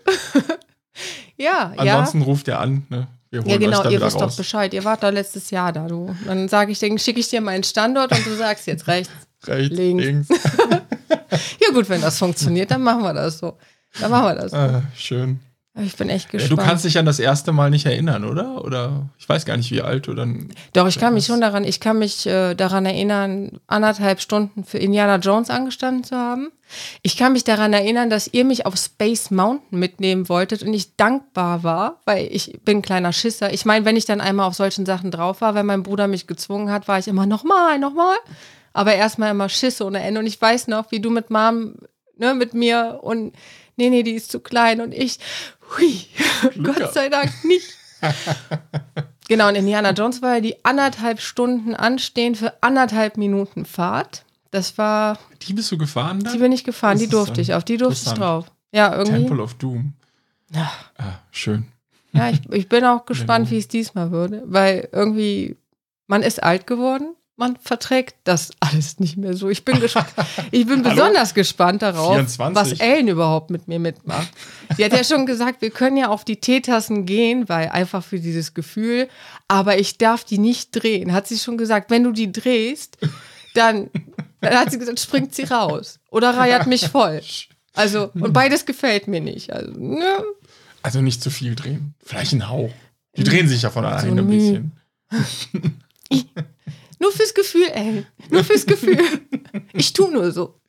[1.37, 1.97] ja, ja.
[1.97, 2.85] Ansonsten ruft er an.
[2.89, 3.07] Ne?
[3.31, 4.35] Wir holen Ja, genau, ihr wisst doch raus.
[4.35, 4.73] Bescheid.
[4.75, 6.15] Ihr wart da letztes Jahr da, du.
[6.25, 9.09] Dann sage ich, schicke ich dir meinen Standort und du sagst jetzt rechts.
[9.45, 10.03] Rechts, links.
[10.03, 10.27] links.
[11.61, 13.57] Ja, gut, wenn das funktioniert, dann machen wir das so.
[13.99, 14.51] Dann machen wir das.
[14.51, 14.57] so.
[14.57, 15.39] Ah, schön.
[15.85, 16.51] Ich bin echt gespannt.
[16.51, 18.63] du kannst dich an das erste Mal nicht erinnern, oder?
[18.63, 20.49] Oder ich weiß gar nicht, wie alt du dann.
[20.73, 24.77] Doch, ich kann mich schon daran, ich kann mich äh, daran erinnern, anderthalb Stunden für
[24.77, 26.51] Indiana Jones angestanden zu haben.
[27.01, 30.95] Ich kann mich daran erinnern, dass ihr mich auf Space Mountain mitnehmen wolltet und ich
[30.95, 33.53] dankbar war, weil ich bin ein kleiner Schisser.
[33.53, 36.27] Ich meine, wenn ich dann einmal auf solchen Sachen drauf war, wenn mein Bruder mich
[36.27, 38.17] gezwungen hat, war ich immer nochmal, nochmal.
[38.73, 40.19] Aber erstmal immer Schisse ohne Ende.
[40.19, 41.75] Und ich weiß noch, wie du mit Mom,
[42.17, 43.33] ne, mit mir und
[43.79, 45.19] nee, nee, die ist zu klein und ich,
[45.77, 46.05] hui,
[46.63, 47.75] Gott sei Dank nicht.
[49.27, 54.25] Genau, und Indiana Jones war ja die anderthalb Stunden anstehen für anderthalb Minuten Fahrt.
[54.49, 56.33] Das war, Die bist du gefahren dann?
[56.33, 58.51] die bin ich gefahren, die durfte ich, auf die durfte ich drauf.
[58.71, 59.19] Ja, irgendwie.
[59.27, 59.93] Temple of Doom.
[60.51, 60.71] Ja.
[60.97, 61.67] Ah, schön.
[62.11, 65.57] Ja, ich, ich bin auch gespannt, wie es diesmal würde, weil irgendwie,
[66.07, 69.49] man ist alt geworden, man verträgt das alles nicht mehr so.
[69.49, 69.81] Ich bin.
[70.51, 72.55] Ich bin besonders gespannt darauf, 24.
[72.55, 74.29] was Ellen überhaupt mit mir mitmacht.
[74.75, 78.19] Sie hat ja schon gesagt, wir können ja auf die Teetassen gehen, weil einfach für
[78.19, 79.07] dieses Gefühl,
[79.47, 81.13] aber ich darf die nicht drehen.
[81.13, 82.97] Hat sie schon gesagt, wenn du die drehst,
[83.55, 83.89] dann,
[84.41, 87.21] dann hat sie gesagt, springt sie raus oder reiert mich voll.
[87.73, 89.53] Also, und beides gefällt mir nicht.
[89.53, 90.23] Also, ne?
[90.83, 91.93] Also nicht zu viel drehen.
[92.03, 92.71] Vielleicht ein Hauch.
[93.15, 94.71] Die drehen sich ja von alleine ein Mühe.
[95.09, 95.81] bisschen.
[96.99, 98.05] Nur fürs Gefühl, ey.
[98.29, 98.97] Nur fürs Gefühl.
[99.73, 100.59] Ich tu nur so.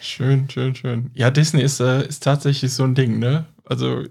[0.00, 1.10] Schön, schön, schön.
[1.14, 3.46] Ja, Disney ist, äh, ist tatsächlich so ein Ding, ne?
[3.64, 4.04] Also,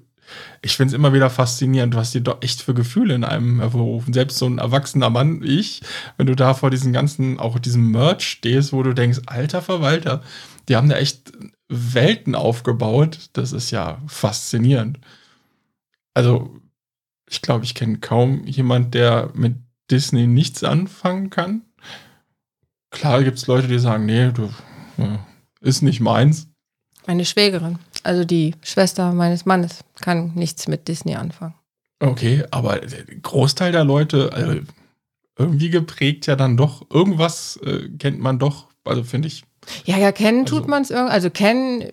[0.61, 4.13] ich finde es immer wieder faszinierend, was die doch echt für Gefühle in einem hervorrufen.
[4.13, 5.81] Selbst so ein erwachsener Mann wie ich,
[6.17, 10.23] wenn du da vor diesen ganzen, auch diesem Merch stehst, wo du denkst, alter Verwalter,
[10.69, 11.31] die haben da echt
[11.67, 13.29] Welten aufgebaut.
[13.33, 14.99] Das ist ja faszinierend.
[16.13, 16.55] Also,
[17.29, 19.55] ich glaube, ich kenne kaum jemand, der mit
[19.91, 21.61] Disney nichts anfangen kann.
[22.91, 24.49] Klar gibt es Leute, die sagen, nee, du,
[25.61, 26.47] ist nicht meins.
[27.07, 31.53] Meine Schwägerin, also die Schwester meines Mannes, kann nichts mit Disney anfangen.
[31.99, 34.59] Okay, aber der Großteil der Leute, also
[35.37, 39.43] irgendwie geprägt ja dann doch, irgendwas äh, kennt man doch, also finde ich.
[39.85, 41.11] Ja, ja, kennen tut Also- man es irgendwie.
[41.11, 41.89] Also kennen,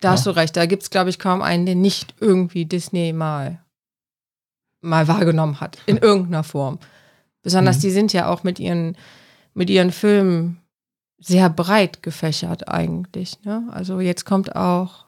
[0.00, 0.32] da hast Ja.
[0.32, 3.62] du recht, da gibt es, glaube ich, kaum einen, der nicht irgendwie Disney mal,
[4.80, 5.78] mal wahrgenommen hat.
[5.86, 6.78] In irgendeiner Form.
[7.42, 7.80] Besonders Mhm.
[7.82, 8.96] die sind ja auch mit ihren,
[9.54, 10.60] mit ihren Filmen
[11.18, 13.42] sehr breit gefächert eigentlich.
[13.44, 13.68] Ne?
[13.72, 15.06] Also jetzt kommt auch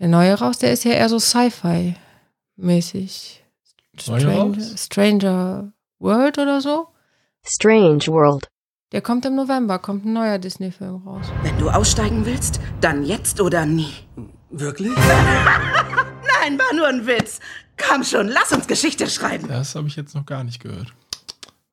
[0.00, 1.18] der neue raus, der ist ja eher so
[2.56, 3.44] Sci-Fi-mäßig.
[3.98, 4.74] Stranger, raus?
[4.78, 6.88] Stranger World oder so.
[7.44, 8.48] Strange World.
[8.92, 11.26] Der kommt im November, kommt ein neuer Disney-Film raus.
[11.42, 13.92] Wenn du aussteigen willst, dann jetzt oder nie.
[14.50, 14.92] Wirklich?
[14.96, 17.40] Nein, war nur ein Witz.
[17.78, 19.48] Komm schon, lass uns Geschichte schreiben.
[19.48, 20.92] Das habe ich jetzt noch gar nicht gehört.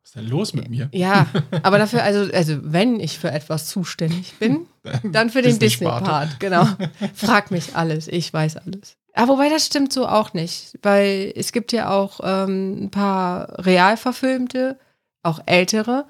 [0.09, 0.89] Was ist denn los mit mir?
[0.91, 1.27] Ja,
[1.61, 4.65] aber dafür, also, also wenn ich für etwas zuständig bin,
[5.03, 5.59] dann für den.
[5.59, 6.67] Disney-Part, genau.
[7.13, 8.97] Frag mich alles, ich weiß alles.
[9.13, 13.63] Aber wobei das stimmt so auch nicht, weil es gibt ja auch ähm, ein paar
[13.63, 14.79] real verfilmte,
[15.21, 16.07] auch ältere.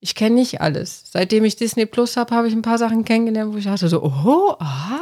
[0.00, 1.04] Ich kenne nicht alles.
[1.10, 4.02] Seitdem ich Disney Plus habe, habe ich ein paar Sachen kennengelernt, wo ich dachte so,
[4.02, 5.00] oh, aha,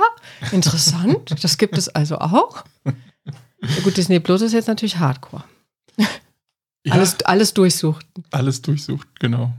[0.53, 2.63] interessant, das gibt es also auch.
[2.85, 5.43] Ja, gut, Disney Plus ist jetzt natürlich Hardcore.
[6.85, 8.07] Ja, Alles, alles durchsucht.
[8.31, 9.53] alles durchsucht, genau.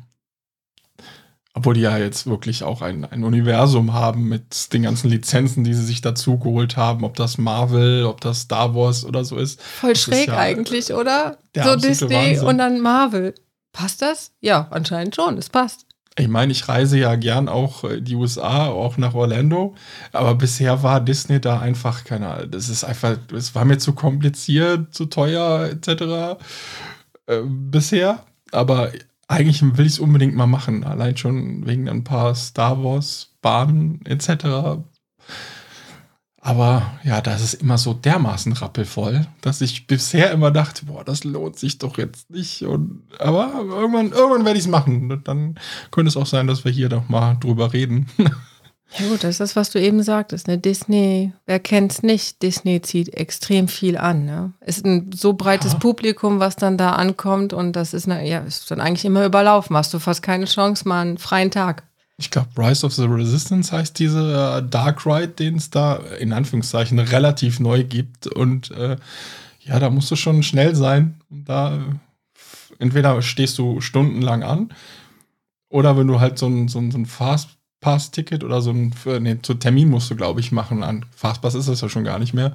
[1.57, 5.73] Obwohl die ja jetzt wirklich auch ein, ein Universum haben mit den ganzen Lizenzen, die
[5.73, 9.61] sie sich dazu geholt haben, ob das Marvel, ob das Star Wars oder so ist.
[9.61, 11.38] Voll Das ist schräg ja eigentlich, oder?
[11.55, 12.45] der So Disney Wahnsinn.
[12.45, 13.33] und dann Marvel.
[13.71, 14.31] Passt das?
[14.41, 15.38] Ja, anscheinend schon.
[15.38, 15.85] Es passt.
[16.17, 19.75] Ich meine, ich reise ja gern auch in die USA, auch nach Orlando,
[20.13, 23.93] aber bisher war Disney da einfach, keine Ahnung, das ist einfach, es war mir zu
[23.93, 26.38] kompliziert, zu teuer, etc.
[27.27, 28.25] Äh, bisher.
[28.51, 28.91] Aber
[29.27, 34.05] eigentlich will ich es unbedingt mal machen, allein schon wegen ein paar Star Wars Bahnen,
[34.05, 34.83] etc.
[36.45, 41.23] Aber ja, das ist immer so dermaßen rappelvoll, dass ich bisher immer dachte, boah, das
[41.23, 42.61] lohnt sich doch jetzt nicht.
[42.61, 45.21] Und, aber irgendwann, irgendwann werde ich es machen.
[45.23, 45.55] Dann
[45.89, 48.07] könnte es auch sein, dass wir hier doch mal drüber reden.
[48.97, 50.47] Ja gut, das ist das, was du eben sagtest.
[50.47, 50.58] Ne?
[50.58, 52.41] Disney, wer kennt's nicht?
[52.41, 54.25] Disney zieht extrem viel an.
[54.25, 54.53] Ne?
[54.62, 55.79] Ist ein so breites Ja.
[55.79, 59.75] Publikum, was dann da ankommt und das ist, na, ja, ist dann eigentlich immer überlaufen.
[59.75, 61.84] Hast du fast keine Chance, mal einen freien Tag.
[62.17, 66.31] Ich glaube, Rise of the Resistance heißt diese äh, Dark Ride, den es da in
[66.31, 68.27] Anführungszeichen relativ neu gibt.
[68.27, 68.95] Und äh,
[69.60, 71.19] ja, da musst du schon schnell sein.
[71.29, 71.79] Da äh,
[72.79, 74.73] entweder stehst du stundenlang an
[75.67, 77.05] oder wenn du halt so ein, so ein, so ein
[77.81, 80.83] Fastpass-Ticket oder so ein für, nee, zu Termin musst du, glaube ich, machen.
[80.83, 82.53] An Fastpass ist das ja schon gar nicht mehr.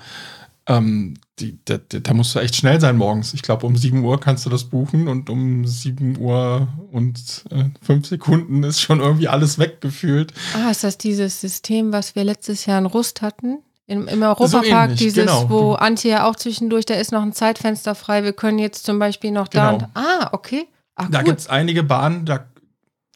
[0.67, 3.33] Ähm, die, da, da da musst du echt schnell sein morgens.
[3.35, 7.65] Ich glaube, um 7 Uhr kannst du das buchen und um 7 Uhr und äh,
[7.83, 10.35] 5 Sekunden ist schon irgendwie alles weggefühlt.
[10.55, 13.59] Ah, ist das dieses System, was wir letztes Jahr in Rust hatten?
[13.87, 15.51] Im, Im Europapark, ähnlich, dieses, genau.
[15.51, 18.23] wo Antje ja auch zwischendurch, da ist noch ein Zeitfenster frei.
[18.23, 19.73] Wir können jetzt zum Beispiel noch da.
[19.73, 19.85] Genau.
[19.85, 20.69] Und, ah, okay.
[20.95, 21.25] Ah, Da cool.
[21.25, 22.47] gibt es einige Bahnen, da,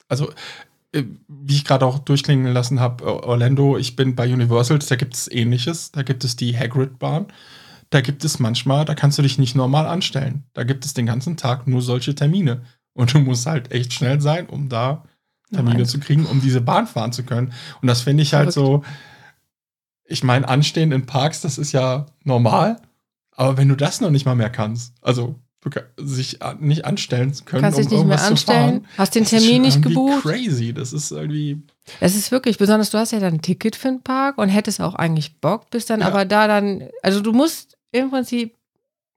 [0.08, 0.34] also äh,
[1.28, 5.30] wie ich gerade auch durchklingen lassen habe, Orlando, ich bin bei Universals, da gibt es
[5.30, 5.92] ähnliches.
[5.92, 7.26] Da gibt es die Hagrid-Bahn.
[7.90, 10.44] Da gibt es manchmal, da kannst du dich nicht normal anstellen.
[10.52, 12.62] Da gibt es den ganzen Tag nur solche Termine.
[12.92, 15.04] Und du musst halt echt schnell sein, um da
[15.52, 15.87] Termine Nein.
[15.87, 17.52] zu kriegen, um diese Bahn fahren zu können.
[17.83, 18.83] Und das finde ich halt so,
[20.07, 22.80] ich meine, anstehen in Parks, das ist ja normal.
[23.33, 25.40] Aber wenn du das noch nicht mal mehr kannst, also
[25.96, 29.24] sich nicht anstellen zu können, Kannst dich nicht mehr irgendwas zu anstellen, fahren, hast den
[29.24, 30.22] Termin nicht gebucht.
[30.22, 31.62] Crazy, das ist irgendwie.
[32.00, 34.81] Es ist wirklich, besonders du hast ja dann ein Ticket für den Park und hättest
[34.81, 36.09] auch eigentlich Bock, bist dann Ja.
[36.09, 38.55] aber da dann, also du musst im Prinzip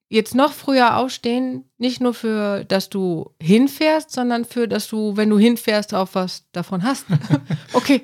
[0.10, 5.30] jetzt noch früher aufstehen, nicht nur für, dass du hinfährst, sondern für, dass du, wenn
[5.30, 7.06] du hinfährst, auch was davon hast.
[7.74, 8.02] okay.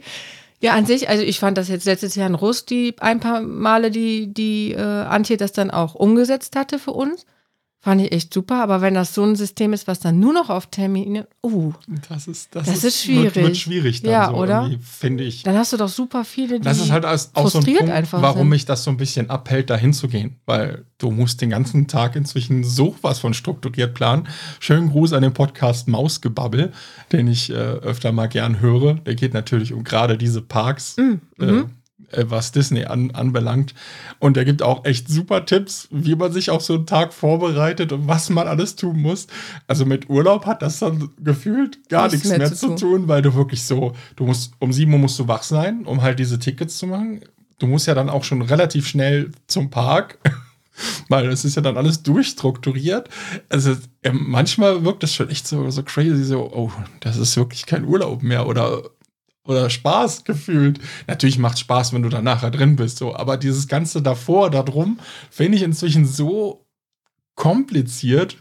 [0.60, 3.42] Ja, an sich, also ich fand das jetzt letztes Jahr in Rust, die ein paar
[3.42, 7.26] Male, die, die äh, Antje das dann auch umgesetzt hatte für uns.
[7.86, 10.50] Fand ich echt super, aber wenn das so ein System ist, was dann nur noch
[10.50, 11.74] auf Termine, uh,
[12.08, 13.36] Das ist, das Das ist, ist schwierig.
[13.36, 14.72] Wird, wird schwierig dann Ja, so oder?
[14.82, 15.44] finde ich.
[15.44, 18.22] dann hast du doch super viele, die Das ist halt auch so ein Punkt, einfach
[18.22, 18.50] warum sind.
[18.52, 20.38] mich das so ein bisschen abhält, da hinzugehen.
[20.46, 24.30] Weil du musst den ganzen Tag inzwischen so was von strukturiert planen.
[24.62, 26.72] Schönen Gruß an den Podcast Mausgebabbel,
[27.12, 28.94] den ich äh, öfter mal gern höre.
[28.94, 31.70] Der geht natürlich um gerade diese Parks, Mm, äh, mhm.
[32.14, 33.74] Äh, was Disney an, anbelangt.
[34.20, 37.92] Und der gibt auch echt super Tipps, wie man sich auf so einen Tag vorbereitet
[37.92, 39.28] und was man alles tun muss.
[39.68, 43.08] Also mit Urlaub hat das dann gefühlt gar Nichts nichts mehr, zu tun.
[43.08, 46.20] weil du wirklich so, du musst, um 7 Uhr musst du wach sein, um halt
[46.20, 47.22] diese Tickets zu machen.
[47.60, 50.20] Du musst ja dann auch schon relativ schnell zum Park.
[51.08, 53.08] Weil es ist ja dann alles durchstrukturiert.
[53.48, 53.76] Also
[54.12, 58.24] manchmal wirkt das schon echt so, so crazy, so, oh, das ist wirklich kein Urlaub
[58.24, 58.82] mehr oder,
[59.46, 60.80] oder Spaß gefühlt.
[61.08, 65.00] Natürlich macht Spaß, wenn du dann nachher drin bist, so, aber dieses Ganze davor, darum,
[65.30, 66.66] finde ich inzwischen so
[67.36, 68.38] kompliziert,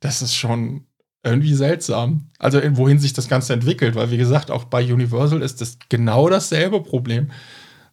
[0.00, 0.84] das ist schon
[1.24, 2.26] irgendwie seltsam.
[2.38, 5.78] Also in- wohin sich das Ganze entwickelt, weil wie gesagt, auch bei Universal ist das
[5.88, 7.30] genau dasselbe Problem.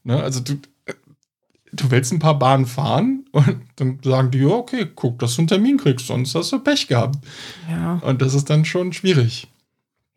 [0.03, 0.21] Ne?
[0.21, 0.59] Also du,
[1.73, 5.41] du willst ein paar Bahnen fahren und dann sagen die, ja, okay, guck, dass du
[5.41, 7.17] einen Termin kriegst, sonst hast du Pech gehabt.
[7.69, 7.95] Ja.
[8.03, 9.47] Und das ist dann schon schwierig.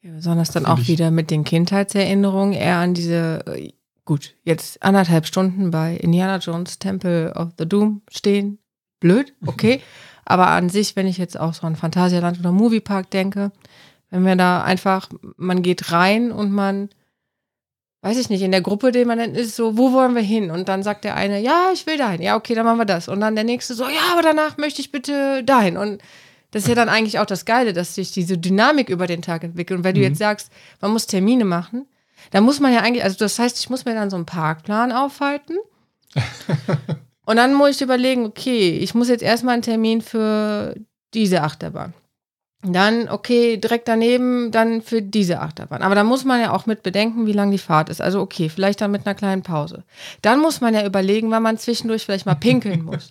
[0.08, 3.72] Ja, besonders dann auch ich- wieder mit den Kindheitserinnerungen eher an diese, äh,
[4.06, 8.58] gut, jetzt anderthalb Stunden bei Indiana Jones Temple of the Doom stehen.
[9.00, 9.82] Blöd, okay.
[10.24, 13.52] Aber an sich, wenn ich jetzt auch so an Phantasialand oder Moviepark denke,
[14.10, 16.88] wenn wir da einfach, man geht rein und man,
[18.00, 20.50] weiß ich nicht, in der Gruppe, den man dann ist, so, wo wollen wir hin?
[20.50, 22.22] Und dann sagt der eine, ja, ich will dahin.
[22.22, 23.08] Ja, okay, dann machen wir das.
[23.08, 25.76] Und dann der nächste so, ja, aber danach möchte ich bitte dahin.
[25.76, 26.00] Und
[26.50, 29.44] das ist ja dann eigentlich auch das Geile, dass sich diese Dynamik über den Tag
[29.44, 29.78] entwickelt.
[29.78, 31.86] Und wenn du jetzt sagst, man muss Termine machen,
[32.30, 34.92] dann muss man ja eigentlich, also das heißt, ich muss mir dann so einen Parkplan
[34.92, 35.56] aufhalten.
[37.26, 40.74] und dann muss ich überlegen, okay, ich muss jetzt erstmal einen Termin für
[41.14, 41.92] diese Achterbahn.
[42.62, 45.80] Dann, okay, direkt daneben dann für diese Achterbahn.
[45.80, 48.00] Aber da muss man ja auch mit bedenken, wie lang die Fahrt ist.
[48.00, 49.84] Also okay, vielleicht dann mit einer kleinen Pause.
[50.22, 53.10] Dann muss man ja überlegen, wann man zwischendurch vielleicht mal pinkeln muss.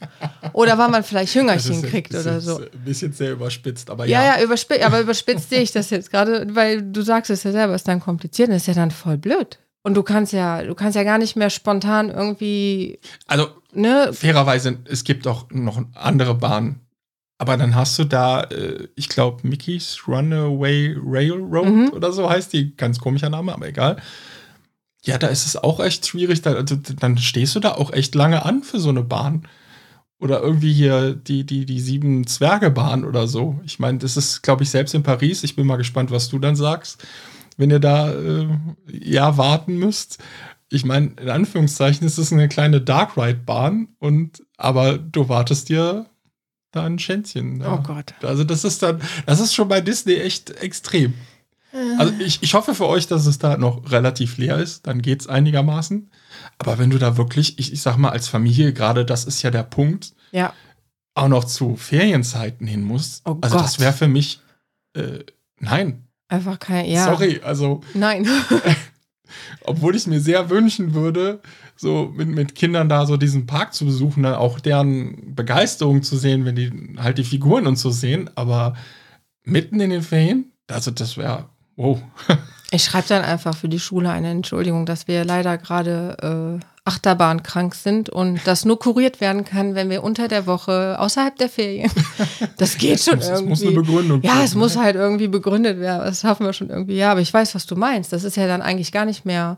[0.51, 2.57] Oder wann man vielleicht Hüngerchen kriegt das oder ist so.
[2.57, 4.37] Ein bisschen sehr überspitzt, aber Ja, ja.
[4.37, 7.73] ja, überspitzt, aber überspitzt sehe ich das jetzt gerade, weil du sagst es ja selber,
[7.73, 9.59] ist dann kompliziert, das ist ja dann voll blöd.
[9.81, 14.79] Und du kannst ja, du kannst ja gar nicht mehr spontan irgendwie, Also ne, fairerweise,
[14.89, 16.81] es gibt auch noch andere Bahnen,
[17.39, 21.89] Aber dann hast du da, äh, ich glaube, Mickey's Runaway Railroad Mhm.
[21.93, 22.75] oder so heißt die.
[22.75, 23.97] Ganz komischer Name, aber egal.
[25.03, 26.41] Ja, da ist es auch echt schwierig.
[26.41, 29.47] Da, also, dann stehst du da auch echt lange an für so eine Bahn.
[30.19, 33.59] Oder irgendwie hier die, die, die sieben Zwergebahn oder so.
[33.65, 35.43] Ich meine, das ist, glaube ich, selbst in Paris.
[35.43, 37.05] Ich bin mal gespannt, was du dann sagst,
[37.55, 38.47] wenn ihr da äh,
[38.91, 40.17] ja warten müsst.
[40.69, 45.69] Ich meine, in Anführungszeichen ist es eine kleine Dark Ride Bahn und aber du wartest
[45.69, 46.07] dir
[46.77, 47.61] da ein Schänzchen.
[47.61, 47.73] Ja.
[47.75, 48.13] Oh Gott.
[48.23, 51.13] Also das ist dann, das ist schon bei Disney echt extrem.
[51.99, 55.27] Also ich, ich hoffe für euch, dass es da noch relativ leer ist, dann geht's
[55.27, 56.09] einigermaßen.
[56.57, 59.51] Aber wenn du da wirklich, ich, ich sag mal, als Familie, gerade das ist ja
[59.51, 60.53] der Punkt, Ja.
[61.13, 63.21] auch noch zu Ferienzeiten hin musst.
[63.25, 63.65] Oh also Gott.
[63.65, 64.39] das wäre für mich,
[64.95, 65.19] äh,
[65.59, 67.05] nein, Einfach kein, ja.
[67.05, 68.27] sorry, also Nein.
[69.61, 71.41] obwohl ich es mir sehr wünschen würde,
[71.75, 76.17] so mit, mit Kindern da so diesen Park zu besuchen, dann auch deren Begeisterung zu
[76.17, 78.75] sehen, wenn die halt die Figuren und so sehen, aber
[79.43, 82.01] mitten in den Ferien, also das wäre, wow.
[82.69, 87.43] Ich schreibe dann einfach für die Schule eine Entschuldigung, dass wir leider gerade äh, Achterbahn
[87.43, 91.49] krank sind und das nur kuriert werden kann, wenn wir unter der Woche außerhalb der
[91.49, 91.91] Ferien.
[92.57, 93.49] Das geht schon Es irgendwie.
[93.49, 96.03] muss eine Begründung Ja, es muss halt irgendwie begründet werden.
[96.05, 96.95] Das schaffen wir schon irgendwie.
[96.95, 98.11] Ja, aber ich weiß, was du meinst.
[98.13, 99.57] Das ist ja dann eigentlich gar nicht mehr.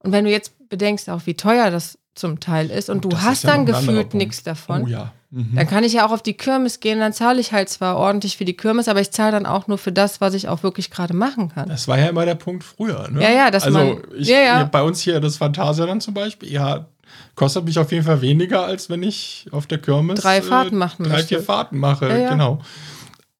[0.00, 3.22] Und wenn du jetzt bedenkst, auch wie teuer das zum Teil ist und du Das
[3.22, 5.12] hast ja dann gefühlt nichts davon, Oh ja.
[5.34, 5.56] Mhm.
[5.56, 7.00] dann kann ich ja auch auf die Kirmes gehen.
[7.00, 9.78] Dann zahle ich halt zwar ordentlich für die Kirmes, aber ich zahle dann auch nur
[9.78, 11.70] für das, was ich auch wirklich gerade machen kann.
[11.70, 13.08] Das war ja immer der Punkt früher.
[13.10, 13.22] Ne?
[13.22, 14.64] Ja, ja, dass also man- ich, ja, ja.
[14.64, 16.86] bei uns hier das Phantasialand zum Beispiel, ja,
[17.34, 21.04] kostet mich auf jeden Fall weniger, als wenn ich auf der Kirmes Drei Fahrten machen
[21.04, 22.30] drei, vier Fahrten mache, Ja, ja.
[22.30, 22.60] genau.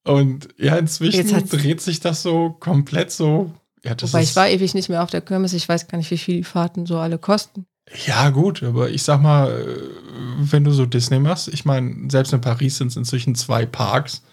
[0.03, 3.53] Und ja, inzwischen dreht sich das so komplett so.
[3.83, 5.53] Ja, das Wobei ich war ewig nicht mehr auf der Kirmes.
[5.53, 7.65] Ich weiß gar nicht, wie viel die Fahrten so alle kosten.
[8.05, 12.33] Ja, gut, aber ich sag mal, äh, wenn du so Disney machst, ich meine, selbst
[12.33, 14.23] in Paris sind es inzwischen zwei Parks.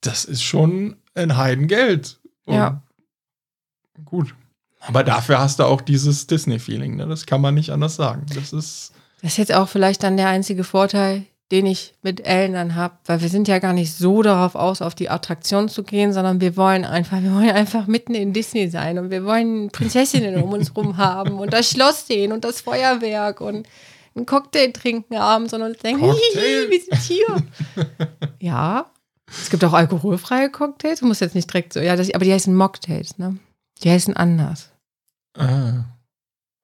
[0.00, 2.18] Das ist schon ein Heidengeld.
[2.46, 2.82] Und Ja.
[4.04, 4.34] Gut.
[4.80, 7.06] Aber dafür hast du auch dieses Disney-Feeling, ne?
[7.06, 8.24] Das kann man nicht anders sagen.
[8.34, 8.92] Das ist.
[9.20, 12.94] Das ist jetzt auch vielleicht dann der einzige Vorteil, den ich mit Ellen dann habe,
[13.06, 16.40] weil wir sind ja gar nicht so darauf aus, auf die Attraktion zu gehen, sondern
[16.40, 20.52] wir wollen einfach, wir wollen einfach mitten in Disney sein und wir wollen Prinzessinnen um
[20.52, 23.66] uns rum haben und das Schloss sehen und das Feuerwerk und
[24.14, 27.42] einen Cocktail trinken abends und uns denken, hihi, wir sind hier.
[28.40, 28.86] ja,
[29.26, 32.32] es gibt auch alkoholfreie Cocktails, du musst jetzt nicht direkt so, ja, das, aber die
[32.32, 33.38] heißen Mocktails, ne?
[33.82, 34.70] Die heißen anders.
[35.36, 35.84] Ah,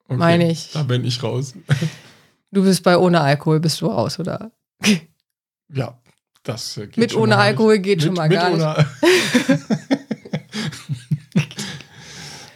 [0.04, 0.16] okay.
[0.16, 0.72] Meine ich.
[0.72, 1.54] Da bin ich raus.
[2.52, 4.50] Du bist bei ohne Alkohol, bist du raus, oder?
[5.72, 5.98] Ja,
[6.42, 7.84] das äh, geht Mit schon ohne mal Alkohol nicht.
[7.84, 8.60] geht schon mal gar nicht.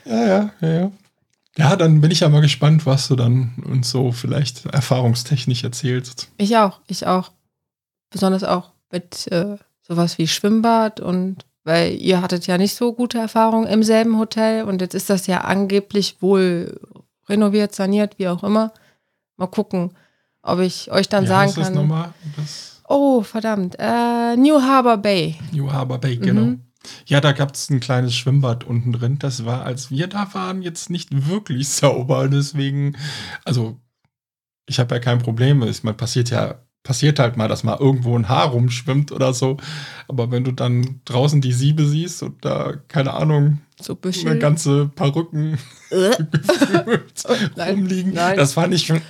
[0.05, 0.93] ja, ja, ja, ja.
[1.57, 6.31] Ja, dann bin ich ja mal gespannt, was du dann uns so vielleicht erfahrungstechnisch erzählst.
[6.39, 7.33] Ich auch, ich auch.
[8.11, 13.19] Besonders auch mit äh, sowas wie Schwimmbad und weil ihr hattet ja nicht so gute
[13.19, 16.81] Erfahrungen im selben Hotel und jetzt ist das ja angeblich wohl
[17.29, 18.73] renoviert, saniert, wie auch immer.
[19.37, 19.93] Mal gucken,
[20.43, 21.75] ob ich euch dann Wie sagen heißt das kann.
[21.75, 22.13] nochmal?
[22.37, 23.77] Das Oh, verdammt.
[23.79, 25.37] Äh, New Harbor Bay.
[25.53, 26.21] New Harbor Bay, Mhm.
[26.23, 26.53] genau.
[27.07, 29.19] Ja, da gab es ein kleines Schwimmbad unten drin.
[29.19, 32.29] Das war, als wir da waren, jetzt nicht wirklich sauber.
[32.29, 32.97] Deswegen,
[33.45, 33.79] also,
[34.67, 35.63] ich habe ja kein Problem.
[35.63, 39.59] Es passiert ja, passiert halt mal, dass mal irgendwo ein Haar rumschwimmt oder so.
[40.09, 44.89] Aber wenn du dann draußen die Siebe siehst und da, keine Ahnung, So eine ganze
[44.89, 45.59] Perücken
[45.91, 46.11] Äh.
[47.71, 48.37] rumliegen, nein.
[48.37, 49.01] das fand ich schon,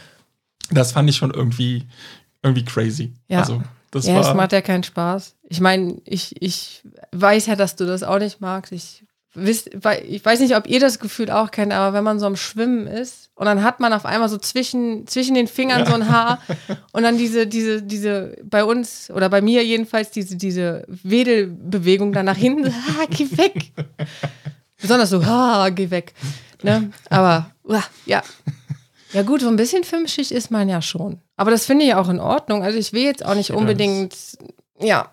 [0.70, 1.87] das fand ich schon irgendwie,
[2.42, 3.12] irgendwie crazy.
[3.28, 3.40] Ja.
[3.40, 4.35] Also, das ja, es war.
[4.35, 5.35] macht ja keinen Spaß.
[5.48, 8.72] Ich meine, ich, ich weiß ja, dass du das auch nicht magst.
[8.72, 9.04] Ich,
[9.35, 9.70] wisst,
[10.06, 12.87] ich weiß nicht, ob ihr das Gefühl auch kennt, aber wenn man so am Schwimmen
[12.87, 16.40] ist und dann hat man auf einmal so zwischen, zwischen den Fingern so ein Haar
[16.92, 22.26] und dann diese, diese, diese, bei uns oder bei mir jedenfalls, diese, diese Wedelbewegung dann
[22.26, 23.72] nach hinten, ah, geh weg.
[24.80, 26.14] Besonders so, ah, geh weg.
[26.62, 26.90] Ne?
[27.09, 27.51] Aber,
[28.07, 28.22] ja.
[29.12, 31.20] Ja, gut, so ein bisschen filmschig ist man ja schon.
[31.36, 32.62] Aber das finde ich auch in Ordnung.
[32.62, 34.14] Also, ich will jetzt auch nicht unbedingt,
[34.78, 35.11] ja.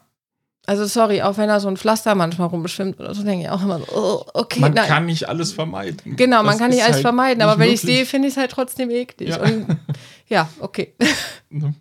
[0.66, 3.64] Also, sorry, auch wenn da so ein Pflaster manchmal rumschwimmt oder so, denke ich auch
[3.64, 4.88] immer so, oh, okay, man nein.
[4.88, 6.18] kann nicht alles vermeiden.
[6.18, 8.34] genau, man Das kann nicht alles halt vermeiden, nicht aber wenn ich sehe, finde ich
[8.34, 9.30] es halt trotzdem eklig.
[9.30, 9.42] Ja.
[9.42, 9.78] Und
[10.28, 10.94] ja, okay.
[11.50, 11.74] Ne?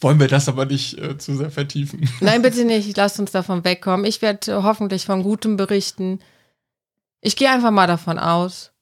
[0.00, 2.08] Wollen wir das aber nicht äh, zu sehr vertiefen.
[2.20, 2.96] Nein, bitte nicht.
[2.96, 4.04] Lasst uns davon wegkommen.
[4.04, 6.20] Ich werde äh, hoffentlich von Gutem berichten.
[7.20, 8.72] Ich gehe einfach mal davon aus.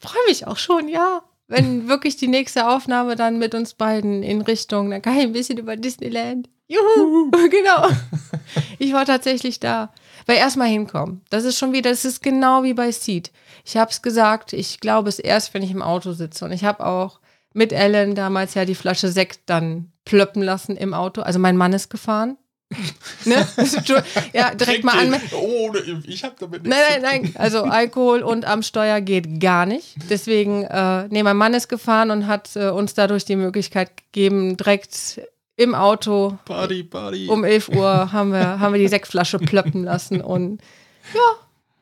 [0.00, 1.22] Freue mich auch schon, ja.
[1.54, 5.32] Wenn wirklich die nächste Aufnahme dann mit uns beiden in Richtung, dann kann ich ein
[5.32, 6.48] bisschen über Disneyland.
[6.66, 7.88] Juhu, genau.
[8.80, 9.92] Ich war tatsächlich da.
[10.26, 11.20] Weil erstmal hinkommen.
[11.30, 13.30] Das ist schon wieder, das ist genau wie bei Seed.
[13.64, 16.44] Ich habe es gesagt, ich glaube es erst, wenn ich im Auto sitze.
[16.44, 17.20] Und ich habe auch
[17.52, 21.22] mit Ellen damals ja die Flasche Sekt dann plöppen lassen im Auto.
[21.22, 22.36] Also mein Mann ist gefahren.
[23.24, 23.46] Ne?
[24.32, 25.20] ja, direkt mal an.
[25.32, 25.72] Oh,
[26.06, 27.34] ich habe damit Nein, nein, nein.
[27.36, 29.96] Also Alkohol und am Steuer geht gar nicht.
[30.10, 34.56] Deswegen, äh, nee, mein Mann ist gefahren und hat äh, uns dadurch die Möglichkeit gegeben,
[34.56, 35.20] direkt
[35.56, 37.28] im Auto Party, Party.
[37.28, 40.60] um 11 Uhr haben wir, haben wir die Sektflasche plöppen lassen und
[41.12, 41.20] ja,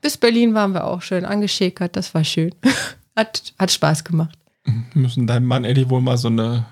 [0.02, 1.96] bis Berlin waren wir auch schön angeschäkert.
[1.96, 2.54] Das war schön.
[3.16, 4.38] Hat, hat Spaß gemacht.
[4.64, 6.64] Wir müssen deinem Mann Eddie wohl mal so eine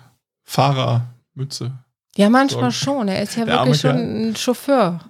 [0.43, 1.73] Fahrermütze.
[2.17, 3.09] Ja, manchmal schon.
[3.09, 5.01] Er ist ja Der wirklich schon ein Chauffeur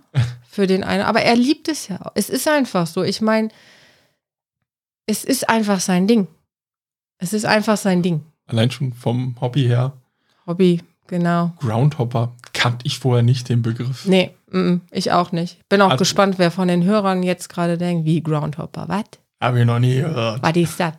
[0.51, 1.03] für den einen.
[1.03, 2.11] Aber er liebt es ja.
[2.14, 3.03] Es ist einfach so.
[3.03, 3.48] Ich meine,
[5.07, 6.28] es ist einfach sein Ding.
[7.18, 8.24] Es ist einfach sein Ding.
[8.46, 9.92] Allein schon vom Hobby her.
[10.46, 11.53] Hobby, genau.
[11.61, 14.07] Groundhopper kannte ich vorher nicht den Begriff.
[14.07, 15.66] Nee, mm, ich auch nicht.
[15.68, 18.84] Bin auch Also- gespannt, wer von den Hörern jetzt gerade denkt, wie Groundhopper.
[18.88, 19.05] Was?
[19.40, 20.42] Habe ich noch nie gehört.
[20.42, 20.94] Was ist das?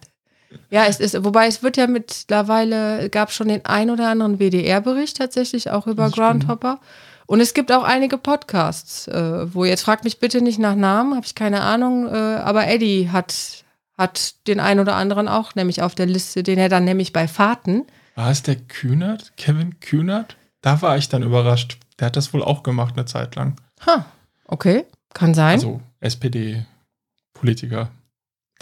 [0.69, 5.17] Ja, es ist, wobei es wird ja mittlerweile, gab schon den ein oder anderen WDR-Bericht
[5.17, 6.09] tatsächlich auch über.
[6.09, 6.79] Groundhopper.
[7.25, 11.15] Und es gibt auch einige Podcasts, äh, wo jetzt fragt mich bitte nicht nach Namen,
[11.15, 13.63] habe ich keine Ahnung, äh, aber Eddie hat,
[13.97, 17.29] hat den ein oder anderen auch nämlich auf der Liste, den er dann nämlich bei
[17.29, 17.85] Fahrten.
[18.15, 19.37] War es der Kühnert?
[19.37, 20.35] Kevin Kühnert?
[20.61, 21.77] Da war ich dann überrascht.
[21.99, 23.55] Der hat das wohl auch gemacht eine Zeit lang.
[23.85, 24.05] Ha,
[24.45, 25.53] okay, kann sein.
[25.53, 27.91] Also SPD-Politiker.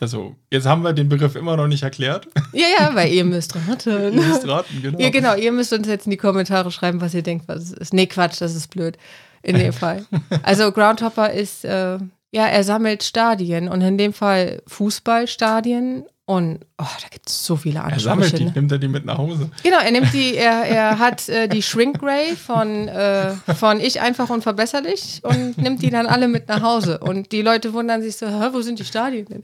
[0.02, 2.28] Also, jetzt haben wir den Begriff immer noch nicht erklärt.
[2.54, 4.16] ja, ja, weil ihr müsst Ihr raten.
[4.16, 5.00] müsst raten, genau.
[5.00, 7.72] Ja, genau, ihr müsst uns jetzt in die Kommentare schreiben, was ihr denkt, was es
[7.74, 7.94] ist.
[7.94, 8.98] Nee, Quatsch, das ist blöd.
[9.42, 10.06] In dem Fall.
[10.44, 11.98] Also Groundhopper ist, äh,
[12.32, 17.56] ja, er sammelt Stadien und in dem Fall Fußballstadien und oh, da gibt es so
[17.56, 18.52] viele Er sammelt Ansprüche.
[18.52, 19.50] die, nimmt er die mit nach Hause.
[19.64, 24.00] Genau, er nimmt die, er, er hat äh, die Shrink Ray von, äh, von Ich
[24.00, 27.00] einfach und verbesserlich und nimmt die dann alle mit nach Hause.
[27.00, 29.44] Und die Leute wundern sich so, Hä, wo sind die Stadien denn?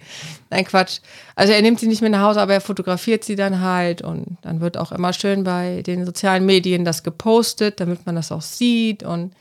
[0.52, 1.00] Nein, Quatsch.
[1.36, 4.38] Also er nimmt sie nicht mit nach Hause, aber er fotografiert sie dann halt und
[4.44, 8.44] dann wird auch immer schön bei den sozialen Medien das gepostet, damit man das auch
[8.44, 9.34] sieht und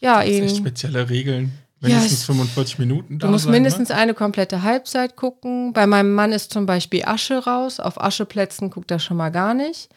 [0.00, 1.58] ja, Das ist echt spezielle Regeln.
[1.80, 3.96] Ja, Mindestens es- 45 Minuten da Du musst sein, mindestens Ne?
[3.96, 5.72] eine komplette Halbzeit gucken.
[5.72, 7.78] Bei meinem Mann ist zum Beispiel Asche raus.
[7.80, 9.90] Auf Ascheplätzen guckt er schon mal gar nicht.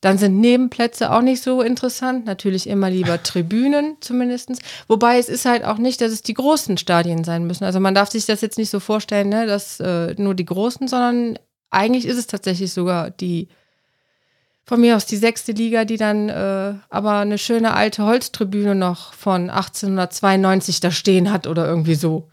[0.00, 2.26] Dann sind Nebenplätze auch nicht so interessant.
[2.26, 4.50] Natürlich immer lieber Tribünen zumindest.
[4.88, 7.64] Wobei es ist halt auch nicht, dass es die großen Stadien sein müssen.
[7.64, 10.86] Also man darf sich das jetzt nicht so vorstellen, ne, dass äh, nur die großen,
[10.88, 11.38] sondern
[11.70, 13.48] eigentlich ist es tatsächlich sogar die
[14.64, 19.12] von mir aus die sechste Liga, die dann äh, aber eine schöne alte Holztribüne noch
[19.12, 22.28] von 1892 da stehen hat oder irgendwie so.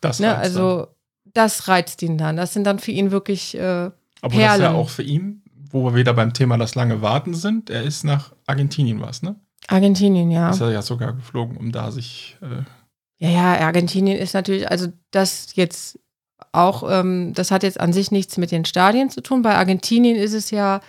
[0.00, 0.88] Das Ne, also
[1.32, 2.36] das reizt ihn dann.
[2.36, 3.92] Das sind dann für ihn wirklich, äh, dann.
[4.22, 4.76] Aber das ist ja Perlen.
[4.76, 7.70] auch für ihn, wo wir wieder beim Thema das lange Warten sind.
[7.70, 9.36] Er ist nach Argentinien was, ne?
[9.66, 10.50] Argentinien, ja.
[10.50, 12.36] Ist er ja sogar geflogen, um da sich.
[12.40, 12.62] Äh,
[13.18, 15.98] Ja, ja, Argentinien ist natürlich, also das jetzt
[16.52, 19.42] auch, ähm, das hat jetzt an sich nichts mit den Stadien zu tun.
[19.42, 20.80] Bei Argentinien ist es ja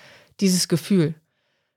[0.41, 1.15] dieses Gefühl,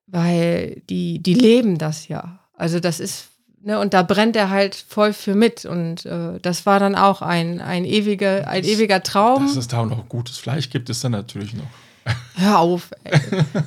[0.07, 2.41] weil die, die leben das ja.
[2.55, 3.29] Also das ist,
[3.63, 5.65] ne, und da brennt er halt voll für mit.
[5.65, 9.47] Und äh, das war dann auch ein, ein, ewiger, ein Das- ewiger Traum.
[9.47, 11.67] dass es da auch noch gutes Fleisch gibt, ist dann natürlich noch.
[12.37, 13.21] Hör auf, ey.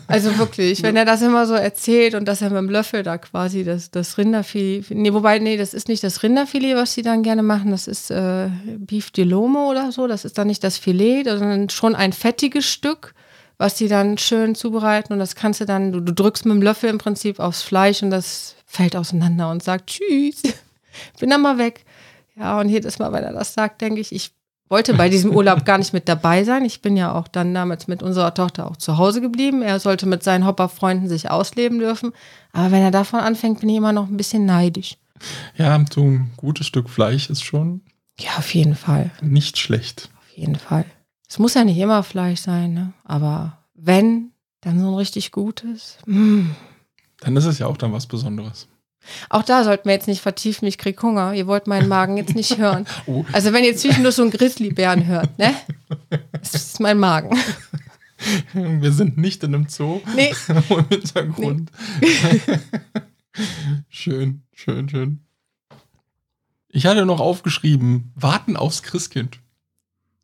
[0.08, 3.20] Also wirklich, wenn er das immer so erzählt und dass er mit dem Löffel da
[3.20, 7.22] quasi das, das Rinderfilet, nee, wobei, nee, das ist nicht das Rinderfilet, was sie dann
[7.22, 10.78] gerne machen, das ist äh, Beef de Lomo oder so, das ist dann nicht das
[10.80, 13.14] Filet, sondern schon ein fettiges Stück,
[13.62, 16.62] was sie dann schön zubereiten und das kannst du dann, du, du drückst mit dem
[16.62, 20.42] Löffel im Prinzip aufs Fleisch und das fällt auseinander und sagt Tschüss,
[21.20, 21.86] bin dann mal weg.
[22.36, 24.32] Ja, und jedes Mal, wenn er das sagt, denke ich, ich
[24.68, 26.64] wollte bei diesem Urlaub gar nicht mit dabei sein.
[26.66, 29.62] Ich bin ja auch dann damals mit unserer Tochter auch zu Hause geblieben.
[29.62, 32.14] Er sollte mit seinen Hopperfreunden sich ausleben dürfen.
[32.54, 34.96] Aber wenn er davon anfängt, bin ich immer noch ein bisschen neidisch.
[35.58, 37.82] Ja, so ein gutes Stück Fleisch ist schon
[38.18, 39.12] Ja, auf jeden Fall.
[39.22, 40.10] nicht schlecht.
[40.18, 40.86] Auf jeden Fall.
[41.32, 42.92] Es muss ja nicht immer Fleisch sein, ne?
[43.06, 45.98] Aber wenn, dann so ein richtig gutes.
[46.06, 46.48] Mm.
[47.22, 48.68] Dann ist es ja auch dann was Besonderes.
[49.30, 51.34] Auch da sollten wir jetzt nicht vertiefen, ich krieg Hunger.
[51.34, 52.86] Ihr wollt meinen Magen jetzt nicht hören.
[53.08, 53.24] Oh.
[53.32, 55.56] Also wenn ihr zwischendurch so einen Grizzlybären hört, ne?
[56.34, 57.40] Das ist mein Magen.
[58.54, 60.34] Wir sind nicht in einem Zoo Nee.
[60.50, 61.72] im Hintergrund.
[63.88, 65.22] schön, schön, schön.
[66.68, 69.40] Ich hatte noch aufgeschrieben, warten aufs Christkind.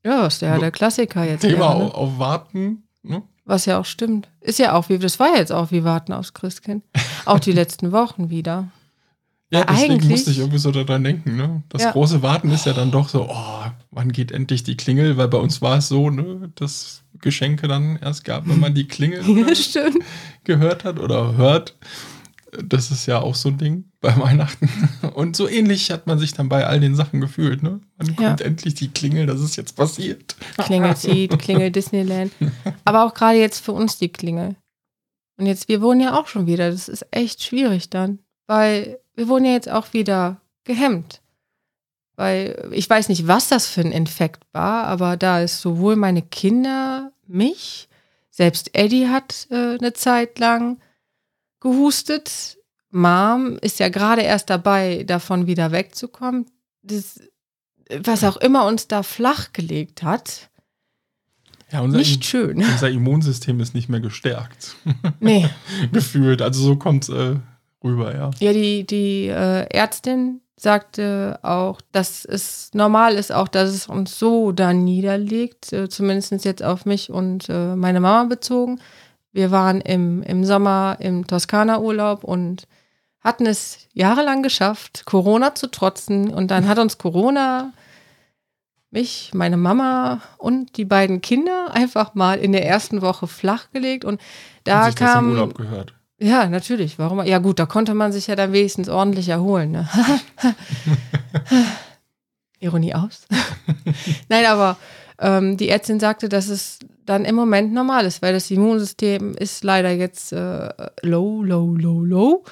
[0.07, 1.41] Ja, ist ja der Klassiker jetzt.
[1.41, 1.93] Thema eher, ne?
[1.93, 2.83] auf, Warten.
[3.03, 3.23] Ne?
[3.45, 4.29] Was ja auch stimmt.
[4.41, 6.83] Ist ja auch wie, das war jetzt auch wie Warten aufs Christkind.
[7.25, 8.67] Auch die letzten Wochen wieder.
[9.49, 11.35] Ja, deswegen eigentlich- musste ich irgendwie so daran denken.
[11.37, 11.63] Ne?
[11.69, 11.91] Das Ja.
[11.91, 15.15] große Warten ist ja dann doch so, oh, wann geht endlich die Klingel?
[15.17, 18.87] Weil bei uns war es so, ne, dass Geschenke dann erst gab, wenn man die
[18.87, 19.21] Klingel
[19.73, 19.89] Ja,
[20.43, 21.75] gehört hat oder hört.
[22.63, 24.69] Das ist ja auch so ein Ding bei Weihnachten.
[25.13, 27.63] Und so ähnlich hat man sich dann bei all den Sachen gefühlt.
[27.63, 27.81] Ne?
[27.97, 28.27] Wann Ja.
[28.29, 30.35] kommt endlich die Klingel, dass es jetzt passiert?
[30.57, 32.31] Klingel zieht, Klingel Disneyland.
[32.85, 34.55] Aber auch gerade jetzt für uns die Klingel.
[35.37, 36.71] Und jetzt, wir wohnen ja auch schon wieder.
[36.71, 38.19] Das ist echt schwierig dann.
[38.47, 41.21] weil wir wurden ja jetzt auch wieder gehemmt.
[42.15, 46.21] Weil ich weiß nicht, was das für ein Infekt war, aber da ist sowohl meine
[46.23, 47.89] Kinder, mich,
[48.31, 50.79] selbst Eddie hat äh, eine Zeit lang
[51.59, 52.57] gehustet.
[52.89, 56.45] Mom ist ja gerade erst dabei, davon wieder wegzukommen.
[56.83, 57.19] Das,
[58.03, 60.49] was auch immer uns da flachgelegt hat,
[61.71, 62.57] Ja, unser, nicht schön.
[62.63, 64.75] unser Immunsystem ist nicht mehr gestärkt.
[65.19, 65.49] Nee.
[65.91, 66.41] Gefühlt.
[66.41, 67.35] Also so kommt äh,
[67.83, 68.31] rüber, ja.
[68.39, 74.17] Ja, die, die äh, Ärztin sagte auch, dass es normal ist, auch dass es uns
[74.17, 78.79] so da niederlegt, äh, zumindest jetzt auf mich und äh, meine Mama bezogen.
[79.37, 82.67] Wir waren im, im Sommer im Toskana-Urlaub und
[83.21, 86.33] hatten es jahrelang geschafft, Corona zu trotzen.
[86.33, 87.71] Und dann hat uns Corona,
[88.89, 94.05] mich, meine Mama und die beiden Kinder einfach mal in der ersten Woche flachgelegt.
[94.05, 94.19] Und
[94.63, 95.29] da Hat sich das im kam.
[95.29, 95.93] Urlaub gehört.
[96.17, 96.97] Ja, natürlich.
[96.97, 97.23] Warum?
[97.23, 99.69] Ja, gut, da konnte man sich ja dann wenigstens ordentlich erholen.
[99.69, 99.87] Ne?
[102.59, 103.27] Ironie aus.
[104.29, 104.77] Nein, aber
[105.19, 109.63] ähm, die Ärztin sagte, dass es dann im Moment normal ist, weil das Immunsystem ist
[109.63, 110.69] leider jetzt äh,
[111.01, 112.43] low, low, low, low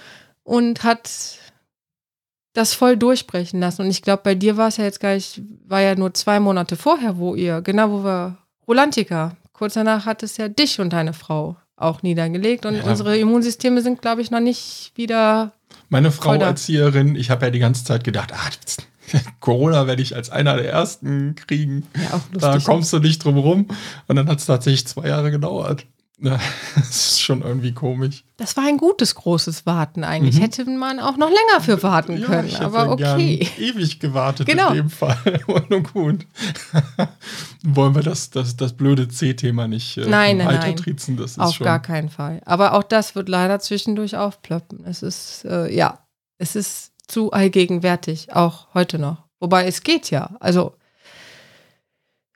[0.44, 1.10] und hat
[2.54, 3.82] das voll durchbrechen lassen.
[3.82, 6.40] Und ich glaube, bei dir war es ja jetzt gar nicht, war ja nur zwei
[6.40, 8.38] Monate vorher, wo ihr, genau wo wir,
[8.68, 12.84] Rolantica, kurz danach hat es ja dich und deine Frau auch niedergelegt und Ja.
[12.84, 15.52] unsere Immunsysteme sind, glaube ich, noch nicht wieder.
[15.90, 16.42] Meine Frau Voll.
[16.42, 18.50] Erzieherin, ich habe ja die ganze Zeit gedacht, ah,
[19.40, 21.84] Corona werde ich als einer der ersten kriegen.
[21.96, 23.68] Ja, auch Da kommst du nicht drum rum.
[24.08, 25.86] Und dann hat es tatsächlich zwei Jahre gedauert.
[26.20, 26.40] Ja,
[26.76, 28.24] Das ist schon irgendwie komisch.
[28.38, 30.36] Das war ein gutes, großes Warten eigentlich.
[30.36, 30.42] Mhm.
[30.42, 33.48] Hätte man auch noch länger für warten können, ich hätte aber okay.
[33.58, 34.70] ewig gewartet Genau.
[34.70, 35.18] in dem Fall.
[35.70, 36.26] Nun gut.
[37.64, 40.76] Wollen wir das, das, das blöde C-Thema nicht äh, Nein, nein, weiter nein.
[40.76, 41.18] trizen?
[41.18, 42.42] Das ist Auf schon, gar keinen Fall.
[42.46, 44.86] Aber auch das wird leider zwischendurch aufplöppen.
[44.86, 46.00] Es ist, äh, ja,
[46.38, 49.24] es ist zu allgegenwärtig, auch heute noch.
[49.40, 50.36] Wobei es geht ja.
[50.40, 50.76] Also,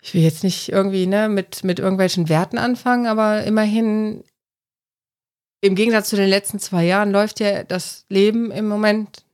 [0.02, 4.24] ich will jetzt nicht irgendwie ne, mit, mit irgendwelchen Werten anfangen, aber immerhin,
[5.62, 9.26] im Gegensatz zu den letzten zwei Jahren, läuft ja das Leben im Moment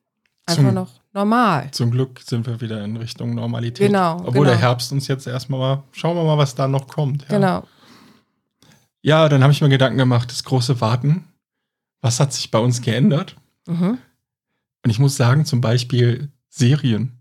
[0.45, 1.69] einfach Zum- noch normal.
[1.71, 3.87] Zum Glück sind wir wieder in Richtung Normalität.
[3.87, 4.45] Genau, Obwohl genau.
[4.49, 7.23] der Herbst uns jetzt erstmal mal, schauen wir mal, was da noch kommt.
[7.23, 7.27] Ja.
[7.29, 7.67] Genau.
[9.01, 11.27] Ja, dann habe ich mir Gedanken gemacht, das große Warten.
[12.01, 13.35] Was hat sich bei uns geändert?
[13.67, 13.99] Mhm.
[14.83, 17.11] Und ich muss sagen, zum Beispiel Serien.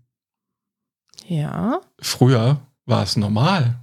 [1.27, 1.81] Ja.
[1.99, 3.79] Früher war es normal,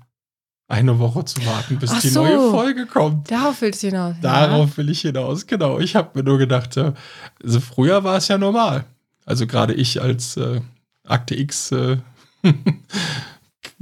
[0.69, 2.25] eine Woche zu warten, bis Ach die so.
[2.25, 3.31] neue Folge kommt.
[3.31, 4.17] Darauf willst du hinaus.
[4.23, 5.79] Darauf will ich hinaus, genau.
[5.79, 8.85] Ich habe mir nur gedacht, also früher war es ja normal.
[9.27, 10.61] Also gerade ich als äh,
[11.07, 11.99] Akte X äh,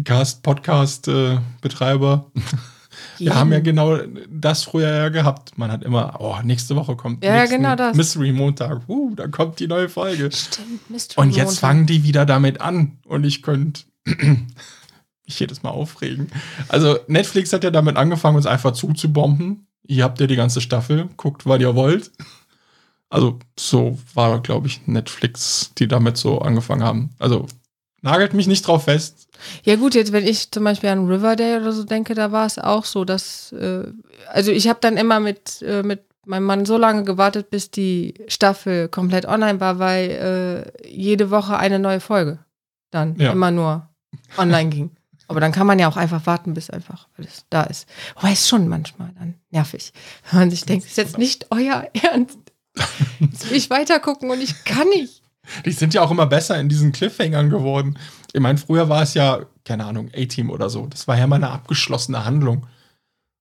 [0.04, 2.30] Cast Podcast äh, Betreiber,
[3.18, 3.98] wir haben ja genau
[4.28, 5.56] das früher ja gehabt.
[5.56, 7.96] Man hat immer, oh, nächste Woche kommt Ja, genau das.
[7.96, 10.24] Mystery Montag, uh, da kommt die neue Folge.
[10.24, 10.30] Ja.
[10.30, 11.60] Stimmt, Mystery Und jetzt Montag.
[11.60, 13.82] fangen die wieder damit an und ich könnte
[15.30, 16.30] mich jedes Mal aufregen.
[16.68, 19.66] Also Netflix hat ja damit angefangen, uns einfach zuzubomben.
[19.86, 22.10] Hier habt ihr die ganze Staffel, guckt, was ihr wollt.
[23.08, 27.10] Also so war, glaube ich, Netflix, die damit so angefangen haben.
[27.18, 27.46] Also
[28.02, 29.28] nagelt mich nicht drauf fest.
[29.64, 32.58] Ja gut, jetzt wenn ich zum Beispiel an Riverdale oder so denke, da war es
[32.58, 33.84] auch so, dass, äh,
[34.28, 38.14] also ich habe dann immer mit, äh, mit meinem Mann so lange gewartet, bis die
[38.28, 42.38] Staffel komplett online war, weil äh, jede Woche eine neue Folge
[42.90, 43.32] dann Ja.
[43.32, 43.88] immer nur
[44.36, 44.90] online ging.
[45.30, 47.88] Aber dann kann man ja auch einfach warten, bis einfach alles da ist.
[48.16, 49.92] Wobei es schon manchmal dann nervig,
[50.30, 52.38] wenn man sich denkt, das ist jetzt nicht euer Ernst.
[53.20, 55.22] Jetzt will ich weitergucken und ich kann nicht.
[55.64, 57.96] Die sind ja auch immer besser in diesen Cliffhangern geworden.
[58.32, 60.86] Ich meine, früher war es ja, keine Ahnung, A-Team oder so.
[60.88, 62.66] Das war ja mal eine abgeschlossene Handlung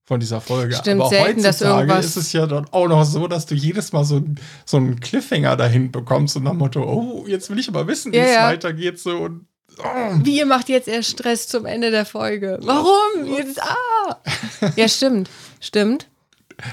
[0.06, 0.76] von dieser Folge.
[0.76, 4.06] Stimmt, Aber selten, heutzutage ist es ja dann auch noch so, dass du jedes Mal
[4.06, 4.24] so,
[4.66, 8.18] so einen Cliffhanger dahin bekommst und nach Motto, oh, jetzt will ich aber wissen, wie
[8.18, 8.48] Ja, es ja.
[8.48, 9.00] weitergeht.
[9.00, 9.46] So und
[9.84, 10.20] oh.
[10.24, 12.60] Wie ihr macht jetzt erst Stress zum Ende der Folge?
[12.62, 13.26] Warum?
[13.26, 14.18] Jetzt, ah!
[14.76, 15.30] Ja, stimmt.
[15.60, 16.08] Stimmt.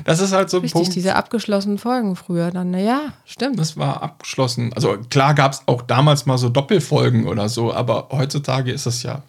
[0.05, 0.95] Das ist halt so ein Richtig, Punkt.
[0.97, 2.71] diese abgeschlossenen Folgen früher dann.
[2.73, 3.59] Na ja, stimmt.
[3.59, 4.73] Das war abgeschlossen.
[4.73, 9.03] Also klar gab es auch damals mal so Doppelfolgen oder so, aber heutzutage ist es
[9.03, 9.23] ja,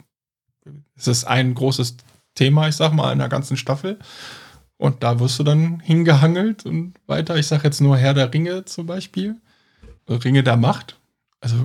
[0.96, 1.98] es ist ein großes
[2.34, 4.00] Thema, ich sag mal, in der ganzen Staffel.
[4.78, 7.36] Und da wirst du dann hingehangelt und weiter.
[7.36, 9.36] Ich sag jetzt nur Herr der Ringe zum Beispiel.
[10.08, 10.98] Ringe der Macht.
[11.40, 11.56] Also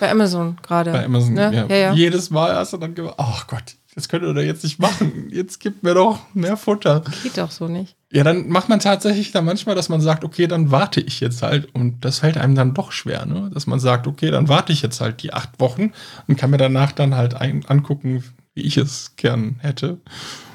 [0.00, 0.90] Bei Amazon gerade.
[0.92, 1.52] bei Amazon, Ne?
[1.54, 1.92] ja, Ja, ja.
[1.92, 5.28] jedes Mal hast du dann gemacht, ach Gott, das könnt ihr doch jetzt nicht machen.
[5.30, 7.02] Jetzt gibt mir doch mehr Futter.
[7.22, 7.96] Geht doch so nicht.
[8.12, 11.42] Ja, dann macht man tatsächlich dann manchmal, dass man sagt, okay, dann warte ich jetzt
[11.42, 11.72] halt.
[11.74, 13.50] Und das fällt einem dann doch schwer, ne?
[13.54, 15.92] Dass man sagt, okay, dann warte ich jetzt halt die acht Wochen
[16.26, 18.24] und kann mir danach dann halt ein, angucken,
[18.54, 19.98] wie ich es gern hätte.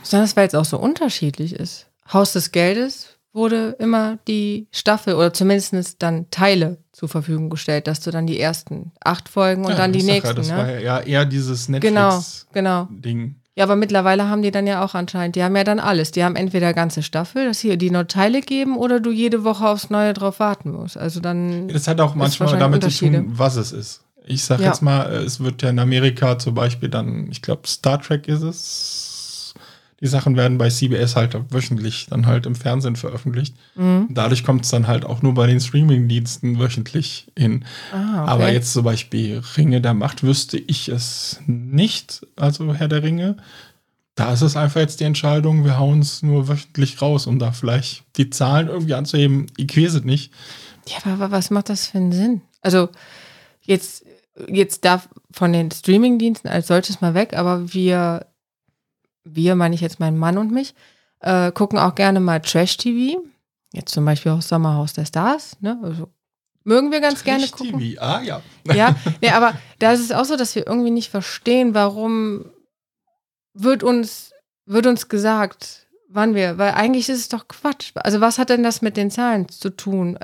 [0.01, 1.88] Besonders weil es auch so unterschiedlich ist.
[2.11, 8.00] Haus des Geldes wurde immer die Staffel oder zumindest dann Teile zur Verfügung gestellt, dass
[8.00, 10.28] du dann die ersten acht Folgen und Ja, dann die nächsten.
[10.28, 10.58] Ja, das ne?
[10.58, 12.54] war ja eher- dieses genau, Netflix-Ding.
[12.54, 12.88] genau.
[13.58, 16.12] Ja, aber mittlerweile haben die dann ja auch anscheinend, die haben ja dann alles.
[16.12, 19.68] Die haben entweder ganze Staffel, dass sie die nur Teile geben oder du jede Woche
[19.68, 20.98] aufs Neue drauf warten musst.
[20.98, 21.68] Also dann.
[21.70, 24.02] Das hat auch manchmal damit zu tun, was es ist.
[24.28, 24.68] Ich sag Ja.
[24.68, 28.28] jetzt mal, äh, es wird ja in Amerika zum Beispiel dann, ich glaube, Star Trek
[28.28, 28.95] ist es.
[30.02, 33.56] Die Sachen werden bei CBS halt wöchentlich dann halt im Fernsehen veröffentlicht.
[33.76, 34.08] Mhm.
[34.10, 37.64] Dadurch kommt es dann halt auch nur bei den Streaming-Diensten wöchentlich hin.
[37.93, 38.32] Ah, okay.
[38.32, 43.38] Aber jetzt zum Beispiel Ringe der Macht wüsste ich es nicht, also Herr der Ringe.
[44.16, 47.52] Da ist es einfach jetzt die Entscheidung, wir hauen es nur wöchentlich raus, um da
[47.52, 49.48] vielleicht die Zahlen irgendwie anzuheben.
[49.58, 50.32] Ich weiß es nicht.
[50.88, 52.41] Ja, aber, was macht das für einen Sinn?
[52.62, 52.89] Also
[53.62, 54.06] jetzt,
[54.48, 58.28] jetzt darf von den Streamingdiensten als solches mal weg, aber wir,
[59.26, 60.73] wir meine ich jetzt mein Mann und mich,
[61.19, 63.21] äh, gucken auch gerne mal Trash-TV.
[63.73, 65.57] Jetzt zum Beispiel auch Sommerhaus der Stars.
[65.59, 65.78] Ne?
[65.84, 66.07] Also,
[66.63, 67.80] mögen wir ganz gerne gucken.
[67.80, 68.01] TV.
[68.01, 68.41] Ah ja.
[68.73, 72.45] Ja, nee, aber da ist es auch so, dass wir irgendwie nicht verstehen, warum
[73.53, 74.32] wird uns,
[74.65, 77.91] wird uns gesagt, wann wir, weil eigentlich ist es doch Quatsch.
[77.95, 80.17] Also was hat denn das mit den Zahlen zu tun?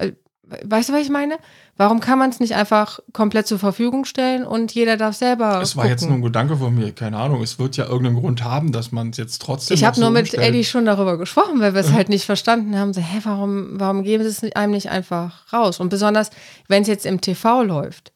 [0.66, 1.38] Weißt du, was ich meine?
[1.78, 5.76] Warum kann man es nicht einfach komplett zur Verfügung stellen und jeder darf selber Es
[5.76, 5.90] war gucken?
[5.92, 7.42] jetzt nur ein Gedanke von mir, keine Ahnung.
[7.42, 9.76] Es wird ja irgendeinen Grund haben, dass man es jetzt trotzdem.
[9.76, 10.44] ich habe so nur mit umstellt.
[10.44, 12.94] Eddie schon darüber gesprochen, weil wir es halt nicht verstanden haben.
[12.94, 15.80] So, hä, warum, warum geben sie es einem nicht einfach raus?
[15.80, 16.30] Und besonders,
[16.68, 18.12] wenn es jetzt im TV läuft,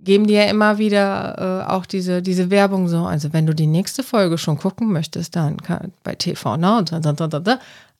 [0.00, 3.04] geben die ja immer wieder äh, auch diese, diese Werbung so.
[3.04, 6.92] Also, wenn du die nächste Folge schon gucken möchtest, dann kann, bei TV Now und
[6.92, 7.58] da, da, da, da.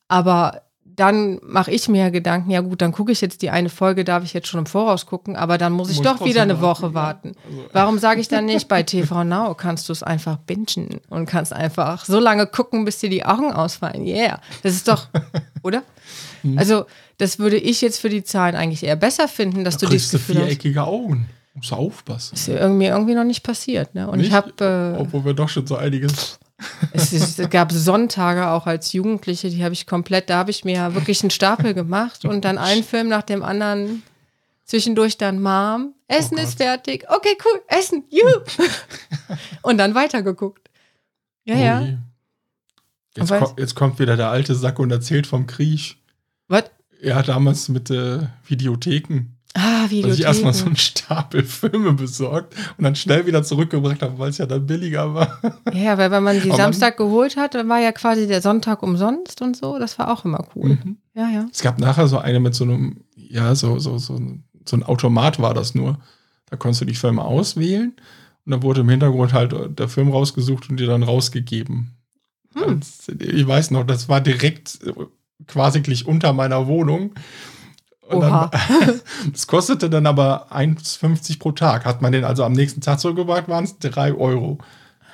[0.08, 0.62] Aber
[0.96, 4.24] dann mache ich mir Gedanken, ja gut, dann gucke ich jetzt die eine Folge, darf
[4.24, 6.86] ich jetzt schon im Voraus gucken, aber dann muss ich Muss doch wieder eine Woche
[6.88, 6.94] ja.
[6.94, 7.32] warten.
[7.46, 11.26] Also- Warum sage ich dann nicht, bei TV Now kannst du es einfach bingen und
[11.26, 14.06] kannst einfach so lange gucken, bis dir die Augen ausfallen.
[14.06, 14.40] Yeah.
[14.62, 15.08] Das ist doch,
[15.62, 15.82] oder?
[16.42, 16.58] Hm.
[16.58, 16.84] Also,
[17.18, 20.10] das würde ich jetzt für die Zahlen eigentlich eher besser finden, dass Da du dieses
[20.10, 20.42] Gefühl hast.
[20.44, 21.28] viereckige Augen.
[21.54, 22.34] Musst du aufpassen.
[22.34, 23.94] Ist ja irgendwie, irgendwie noch nicht passiert.
[23.94, 24.08] Ne?
[24.08, 24.34] Und ich Nicht?
[24.34, 26.38] habe, äh, Obwohl wir doch schon so einiges.
[26.92, 30.64] Es, ist, es gab Sonntage auch als Jugendliche, die habe ich komplett, da habe ich
[30.64, 34.02] mir wirklich einen Stapel gemacht und dann einen Film nach dem anderen.
[34.64, 37.04] Zwischendurch dann Mom, Essen Oh ist fertig.
[37.08, 38.40] Okay, cool, Essen, juhu.
[39.62, 40.70] und dann weitergeguckt.
[41.44, 41.80] Ja, ja.
[41.80, 41.98] Ui.
[43.16, 45.96] Jetzt, ko jetzt kommt wieder der alte Sack und erzählt vom Krieg.
[46.48, 46.64] Was?
[47.02, 49.26] Ja, damals mit äh, Videotheken.
[49.54, 50.66] Ah, Dass ich erstmal so Videotheken.
[50.66, 55.12] einen Stapel Filme besorgt und dann schnell wieder zurückgebracht habe, weil es ja dann billiger
[55.14, 55.40] war.
[55.74, 58.40] Ja, weil wenn man die Aber man- Samstag geholt hat, dann war ja quasi der
[58.40, 59.78] Sonntag umsonst und so.
[59.78, 60.78] Das war auch immer cool.
[60.82, 60.96] Mhm.
[61.14, 61.46] Ja, ja.
[61.52, 64.82] Es gab nachher so eine mit so einem, ja, so, so, so, ein- so ein
[64.84, 65.98] Automat war das nur.
[66.48, 67.92] Da konntest du die Filme auswählen
[68.46, 71.90] und dann wurde im Hintergrund halt der Film rausgesucht und dir dann rausgegeben.
[72.54, 72.80] Hm.
[72.80, 74.78] Das, ich weiß noch, das war direkt
[75.46, 77.12] quasi gleich unter meiner Wohnung.
[78.02, 78.50] Und Oha.
[79.32, 81.84] das kostete dann aber 1,50 pro Tag.
[81.84, 84.58] Hat man den also am nächsten Tag zurückgebracht, waren es 3 Euro.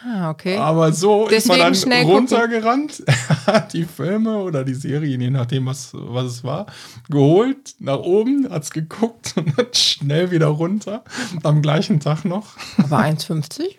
[0.05, 0.57] Ah, okay.
[0.57, 3.03] Aber so ist man Deswegen dann runtergerannt,
[3.47, 6.67] hat die Filme oder die Serien, je nachdem, was, was es war,
[7.09, 11.03] geholt, nach oben, hat's geguckt und dann schnell wieder runter.
[11.43, 12.57] Am gleichen Tag noch.
[12.79, 13.75] Aber 1,50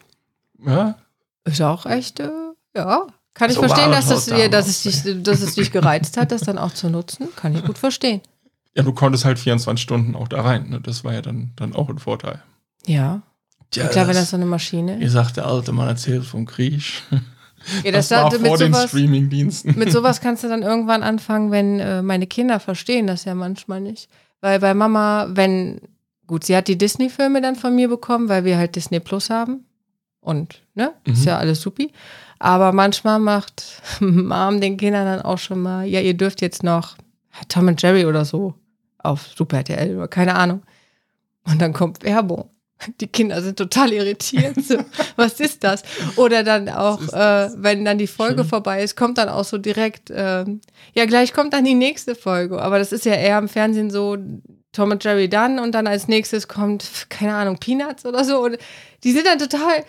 [0.66, 0.96] Ja,
[1.46, 2.30] ist auch echt, äh,
[2.76, 3.08] ja.
[3.34, 6.42] Kann ich So verstehen, dass, das dass, es dich, dass es dich gereizt hat, das
[6.42, 7.30] dann auch zu nutzen.
[7.38, 8.22] Kann ich gut verstehen.
[8.76, 10.70] Ja, du konntest halt 24 Stunden auch da rein.
[10.70, 10.80] Ne?
[10.82, 12.42] Das war ja dann, dann auch ein Vorteil.
[12.86, 13.22] Ja.
[13.72, 15.12] Tja, Klar, wenn das das, so eine Maschine ist.
[15.12, 16.84] sagt der alte Mann, erzählt vom Krieg.
[17.84, 19.78] Ja, Das, das, war vor mit den sowas, Streamingdiensten.
[19.78, 23.82] mit sowas kannst du dann irgendwann anfangen, wenn äh, meine Kinder verstehen das ja manchmal
[23.82, 24.10] nicht.
[24.40, 25.82] Weil bei Mama, wenn,
[26.26, 29.66] gut, sie hat die Disney-Filme dann von mir bekommen, weil wir halt Disney Plus haben.
[30.22, 31.26] Und, ne, ist Mhm.
[31.28, 31.92] ja alles supi.
[32.40, 36.96] Aber manchmal macht Mom den Kindern dann auch schon mal, ja, ihr dürft jetzt noch
[37.48, 38.54] Tom und Jerry oder so
[38.98, 40.64] auf Super RTL oder keine Ahnung.
[41.46, 42.50] Und dann kommt Werbung.
[43.02, 44.56] Die Kinder sind total irritiert.
[44.64, 44.78] So,
[45.18, 45.84] was ist das?
[46.16, 48.50] Oder dann auch, äh, wenn dann die Folge Schön.
[48.50, 50.62] vorbei ist, kommt dann auch so direkt, ähm,
[50.94, 52.62] ja, gleich kommt dann die nächste Folge.
[52.62, 54.18] Aber das ist ja eher im Fernsehen so,
[54.72, 58.44] Tom und Jerry dann und dann als nächstes kommt, keine Ahnung, Peanuts oder so.
[58.44, 58.58] Und
[59.04, 59.84] die sind dann total,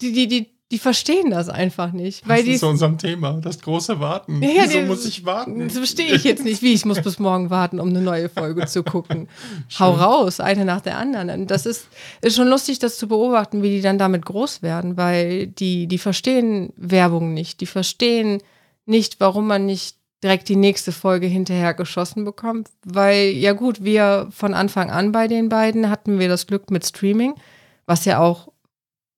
[0.00, 2.28] die, die, die, die verstehen das einfach nicht.
[2.28, 4.42] Weil das die ist zu unserem Thema, das große Warten.
[4.42, 5.60] Ja, ja, Wieso die- muss ich warten?
[5.60, 8.66] Das verstehe ich jetzt nicht, wie ich muss bis morgen warten, um eine neue Folge
[8.66, 9.28] zu gucken.
[9.78, 11.30] Hau raus, eine nach der anderen.
[11.30, 11.86] Und das ist,
[12.22, 15.98] ist schon lustig, das zu beobachten, wie die dann damit groß werden, weil die, die
[15.98, 17.60] verstehen Werbung nicht.
[17.60, 18.42] Die verstehen
[18.84, 22.68] nicht, warum man nicht direkt die nächste Folge hinterher geschossen bekommt.
[22.84, 26.84] Weil, ja gut, wir von Anfang an bei den beiden hatten wir das Glück mit
[26.84, 27.34] Streaming,
[27.86, 28.48] was ja auch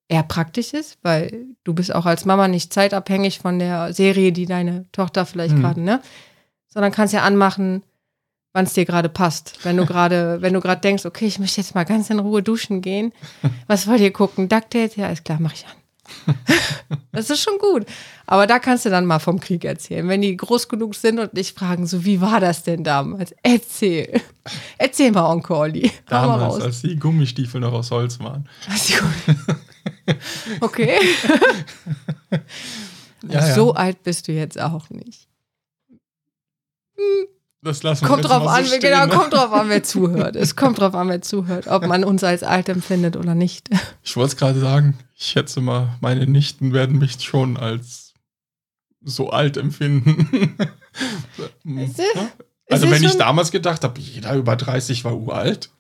[0.09, 4.47] eher praktisch ist, weil du bist auch als Mama nicht zeitabhängig von der Serie, die
[4.47, 5.61] deine Tochter vielleicht Mhm.
[5.63, 6.01] gerade, ne?
[6.69, 7.83] sondern kannst ja anmachen,
[8.53, 9.59] wann es dir gerade passt.
[9.65, 12.43] Wenn du gerade, wenn du gerade denkst, okay, ich möchte jetzt mal ganz in Ruhe
[12.43, 13.13] duschen gehen.
[13.67, 14.49] Was wollt ihr gucken?
[14.49, 14.95] DuckTales?
[14.97, 16.35] Ja, ist klar, mach ich an.
[17.13, 17.85] das ist schon gut.
[18.27, 20.07] Aber da kannst du dann mal vom Krieg erzählen.
[20.07, 23.35] Wenn die groß genug sind und dich fragen, so wie war das denn damals?
[23.43, 24.21] Erzähl.
[24.79, 25.91] Erzähl mal, Onkel Olli.
[26.09, 28.49] Damals, als die Gummistiefel noch aus Holz waren.
[30.61, 30.99] Okay.
[33.29, 33.55] Ja, ja.
[33.55, 35.27] So alt bist du jetzt auch nicht.
[37.63, 39.13] Das lassen Kommt drauf mal so an, wer- stehen, genau, ne?
[39.13, 40.37] kommt drauf an, wer zuhört.
[40.37, 43.69] Es kommt drauf an, wer zuhört, ob man uns als alt empfindet oder nicht.
[44.05, 48.15] Ich wollte es gerade sagen, ich schätze mal, meine Nichten werden mich schon als
[49.03, 50.57] so alt empfinden.
[51.65, 52.31] Ist- Ja?
[52.39, 55.71] es also wenn ich damals gedacht habe, jeder über 30 war uralt.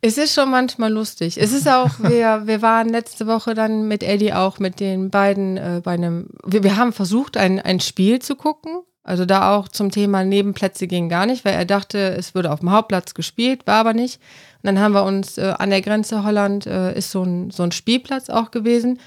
[0.00, 1.40] Es ist schon manchmal lustig.
[1.40, 5.56] Es ist auch, wir, wir waren letzte Woche dann mit Eddie auch mit den beiden
[5.56, 8.82] äh, bei einem, wir, wir haben versucht, ein, ein Spiel zu gucken.
[9.02, 12.60] Also da auch zum Thema Nebenplätze ging gar nicht, weil er dachte, es würde auf
[12.60, 14.18] dem Hauptplatz gespielt, war aber nicht.
[14.62, 17.62] Und dann haben wir uns äh, an der Grenze Holland äh, ist so ein, so
[17.62, 18.98] ein Spielplatz auch gewesen.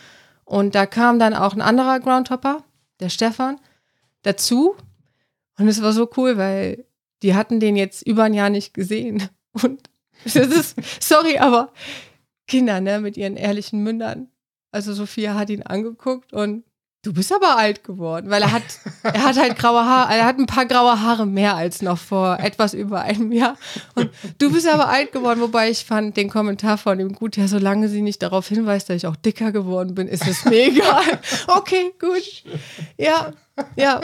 [0.46, 2.64] Und da kam dann auch ein anderer Groundhopper,
[3.00, 3.60] der Stefan,
[4.22, 4.76] dazu.
[5.58, 6.86] Und es war so cool, weil
[7.24, 9.30] die hatten den jetzt über ein Jahr nicht gesehen.
[9.54, 9.90] Und
[10.24, 11.72] das ist, sorry, aber
[12.48, 14.30] Kinder, ne, mit ihren ehrlichen Mündern.
[14.72, 16.64] Also Sophia hat ihn angeguckt und
[17.04, 18.64] du bist aber alt geworden, weil er hat,
[19.04, 22.40] er hat halt graue Haare, er hat ein paar graue Haare mehr als noch vor
[22.40, 23.58] etwas über einem Jahr.
[23.96, 27.48] Und du bist aber alt geworden, wobei ich fand den Kommentar von ihm gut, ja,
[27.48, 31.20] solange sie nicht darauf hinweist, dass ich auch dicker geworden bin, ist es mir egal.
[31.48, 32.44] Okay, gut.
[32.98, 33.34] Ja,
[33.76, 34.02] ja.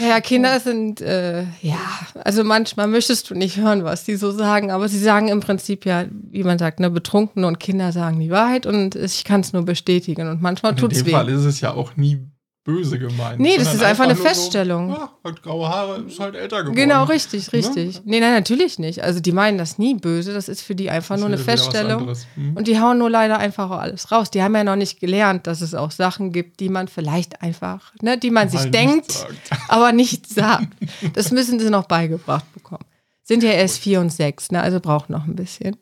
[0.00, 1.78] Ja, Kinder sind, äh, ja,
[2.24, 5.86] also manchmal möchtest du nicht hören, was die so sagen, aber sie sagen im Prinzip
[5.86, 9.52] ja, wie man sagt, ne, Betrunkene und Kinder sagen die Wahrheit und ich kann es
[9.52, 11.10] nur bestätigen und manchmal Und in tut's dem weh.
[11.12, 12.18] Fall ist es ja auch nie
[12.66, 13.40] böse gemeint.
[13.40, 14.90] Nee, das ist einfach eine nur so, Feststellung.
[14.90, 16.76] ja, hat graue Haare, ist halt älter geworden.
[16.76, 17.58] Genau, richtig, Ne?
[17.58, 18.02] richtig.
[18.04, 19.02] Nee, nein, natürlich nicht.
[19.02, 22.12] Also die meinen das nie böse, das ist für die einfach Das nur eine Feststellung.
[22.34, 22.56] Hm.
[22.56, 24.30] Und die hauen nur leider einfach alles raus.
[24.30, 27.94] Die haben ja noch nicht gelernt, dass es auch Sachen gibt, die man vielleicht einfach,
[28.02, 29.32] ne, die man Mal sich denkt, sagt.
[29.68, 30.68] aber nicht sagt.
[31.14, 32.84] Das müssen sie noch beigebracht bekommen.
[33.22, 34.60] Sind ja erst vier und sechs, ne?
[34.60, 35.76] Also braucht noch ein bisschen.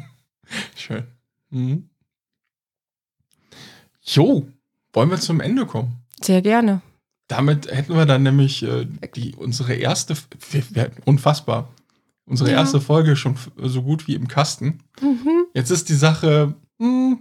[0.76, 1.04] Schön.
[1.50, 1.88] Mhm.
[4.02, 4.46] Jo,
[4.94, 5.96] wollen wir zum Ende kommen?
[6.22, 6.80] Sehr gerne.
[7.28, 10.14] Damit hätten wir dann nämlich äh, die, unsere erste,
[11.04, 11.68] unfassbar,
[12.26, 12.58] unsere Ja.
[12.58, 14.80] erste Folge schon so gut wie im Kasten.
[15.00, 15.46] Mhm.
[15.54, 17.18] Jetzt ist die Sache, hm,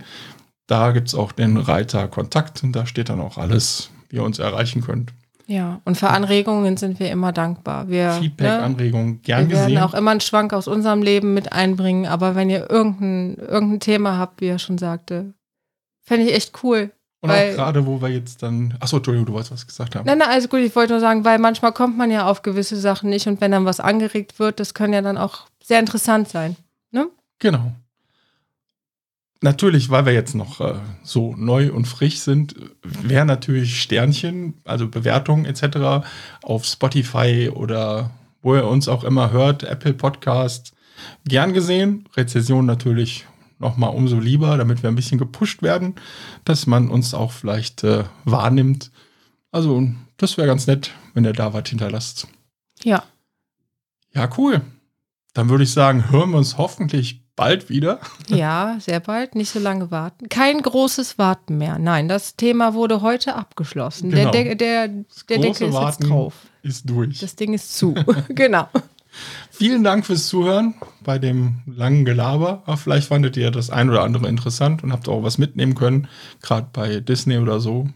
[0.68, 4.24] Da gibt es auch den Reiter Kontakt und da steht dann auch alles, wie ihr
[4.24, 5.14] uns erreichen könnt.
[5.46, 7.90] Ja, und für Anregungen sind wir immer dankbar.
[7.90, 9.84] Wir, Feedback, ne, Anregungen, gern wir werden gesehen.
[9.84, 14.18] auch immer einen Schwank aus unserem Leben mit einbringen, aber wenn ihr irgendein, irgendein Thema
[14.18, 15.34] habt, wie er schon sagte,
[16.02, 16.92] fände ich echt cool.
[17.20, 18.76] und weil- auch gerade, wo wir jetzt dann.
[18.80, 20.06] Achso, Entschuldigung, du wolltest was gesagt haben.
[20.06, 20.60] Nein, nein, alles gut.
[20.62, 23.52] Ich wollte nur sagen, weil manchmal kommt man ja auf gewisse Sachen nicht und wenn
[23.52, 26.56] dann was angeregt wird, das kann ja dann auch sehr interessant sein.
[27.40, 27.74] Genau.
[29.44, 34.88] Natürlich, weil wir jetzt noch äh, so neu und frisch sind, wäre natürlich Sternchen, also
[34.88, 36.08] Bewertungen etc.
[36.42, 40.74] auf Spotify oder wo ihr uns auch immer hört, Apple Podcast,
[41.26, 42.08] gern gesehen.
[42.16, 43.26] Rezession natürlich
[43.60, 45.96] nochmal umso lieber, damit wir ein bisschen gepusht werden,
[46.46, 48.92] dass man uns auch vielleicht äh, wahrnimmt.
[49.52, 52.30] Also, das wäre ganz nett, wenn ihr da was hinterlasst.
[52.82, 53.04] Ja.
[54.14, 54.62] Ja, cool.
[55.34, 58.00] Dann würde ich sagen, hören wir uns hoffentlich bald wieder.
[58.28, 59.36] Ja, sehr bald.
[59.36, 60.30] Nicht so lange warten.
[60.30, 61.78] Kein großes Warten mehr.
[61.78, 64.10] Nein, das Thema wurde heute abgeschlossen.
[64.12, 64.32] Genau.
[64.32, 66.34] Der, der, der, der große Deckel ist Warten jetzt drauf.
[66.64, 67.20] Ist durch.
[67.20, 67.94] Das Ding ist zu.
[68.30, 68.68] genau.
[69.52, 70.74] Vielen Dank fürs Zuhören
[71.04, 72.64] bei dem langen Gelaber.
[72.66, 76.08] Aber vielleicht fandet ihr das ein oder andere interessant und habt auch was mitnehmen können,
[76.42, 77.88] gerade bei Disney oder so.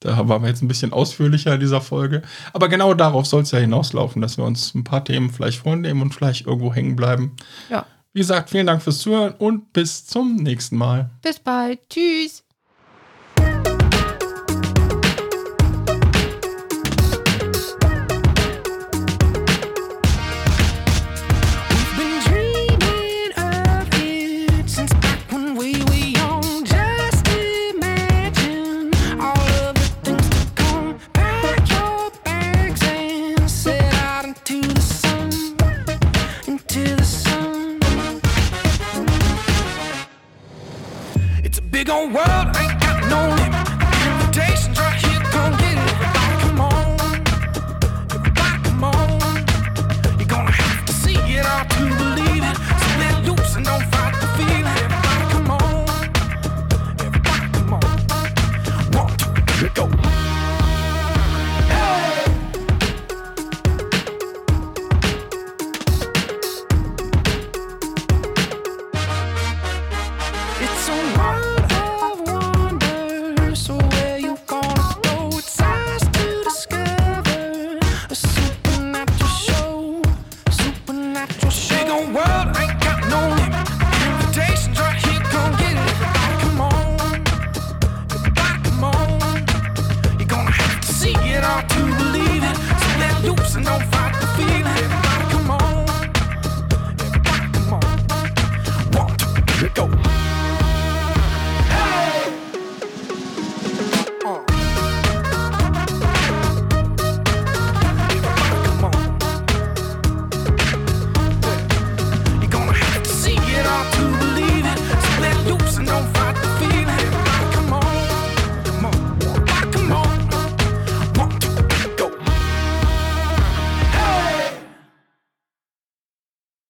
[0.00, 2.22] Da waren wir jetzt ein bisschen ausführlicher in dieser Folge.
[2.52, 6.02] Aber genau darauf soll es ja hinauslaufen, dass wir uns ein paar Themen vielleicht vornehmen
[6.02, 7.36] und vielleicht irgendwo hängen bleiben.
[7.70, 7.86] Ja.
[8.16, 11.10] Wie gesagt, vielen Dank fürs Zuhören und bis zum nächsten Mal.
[11.20, 11.80] Bis bald.
[11.90, 12.42] Tschüss.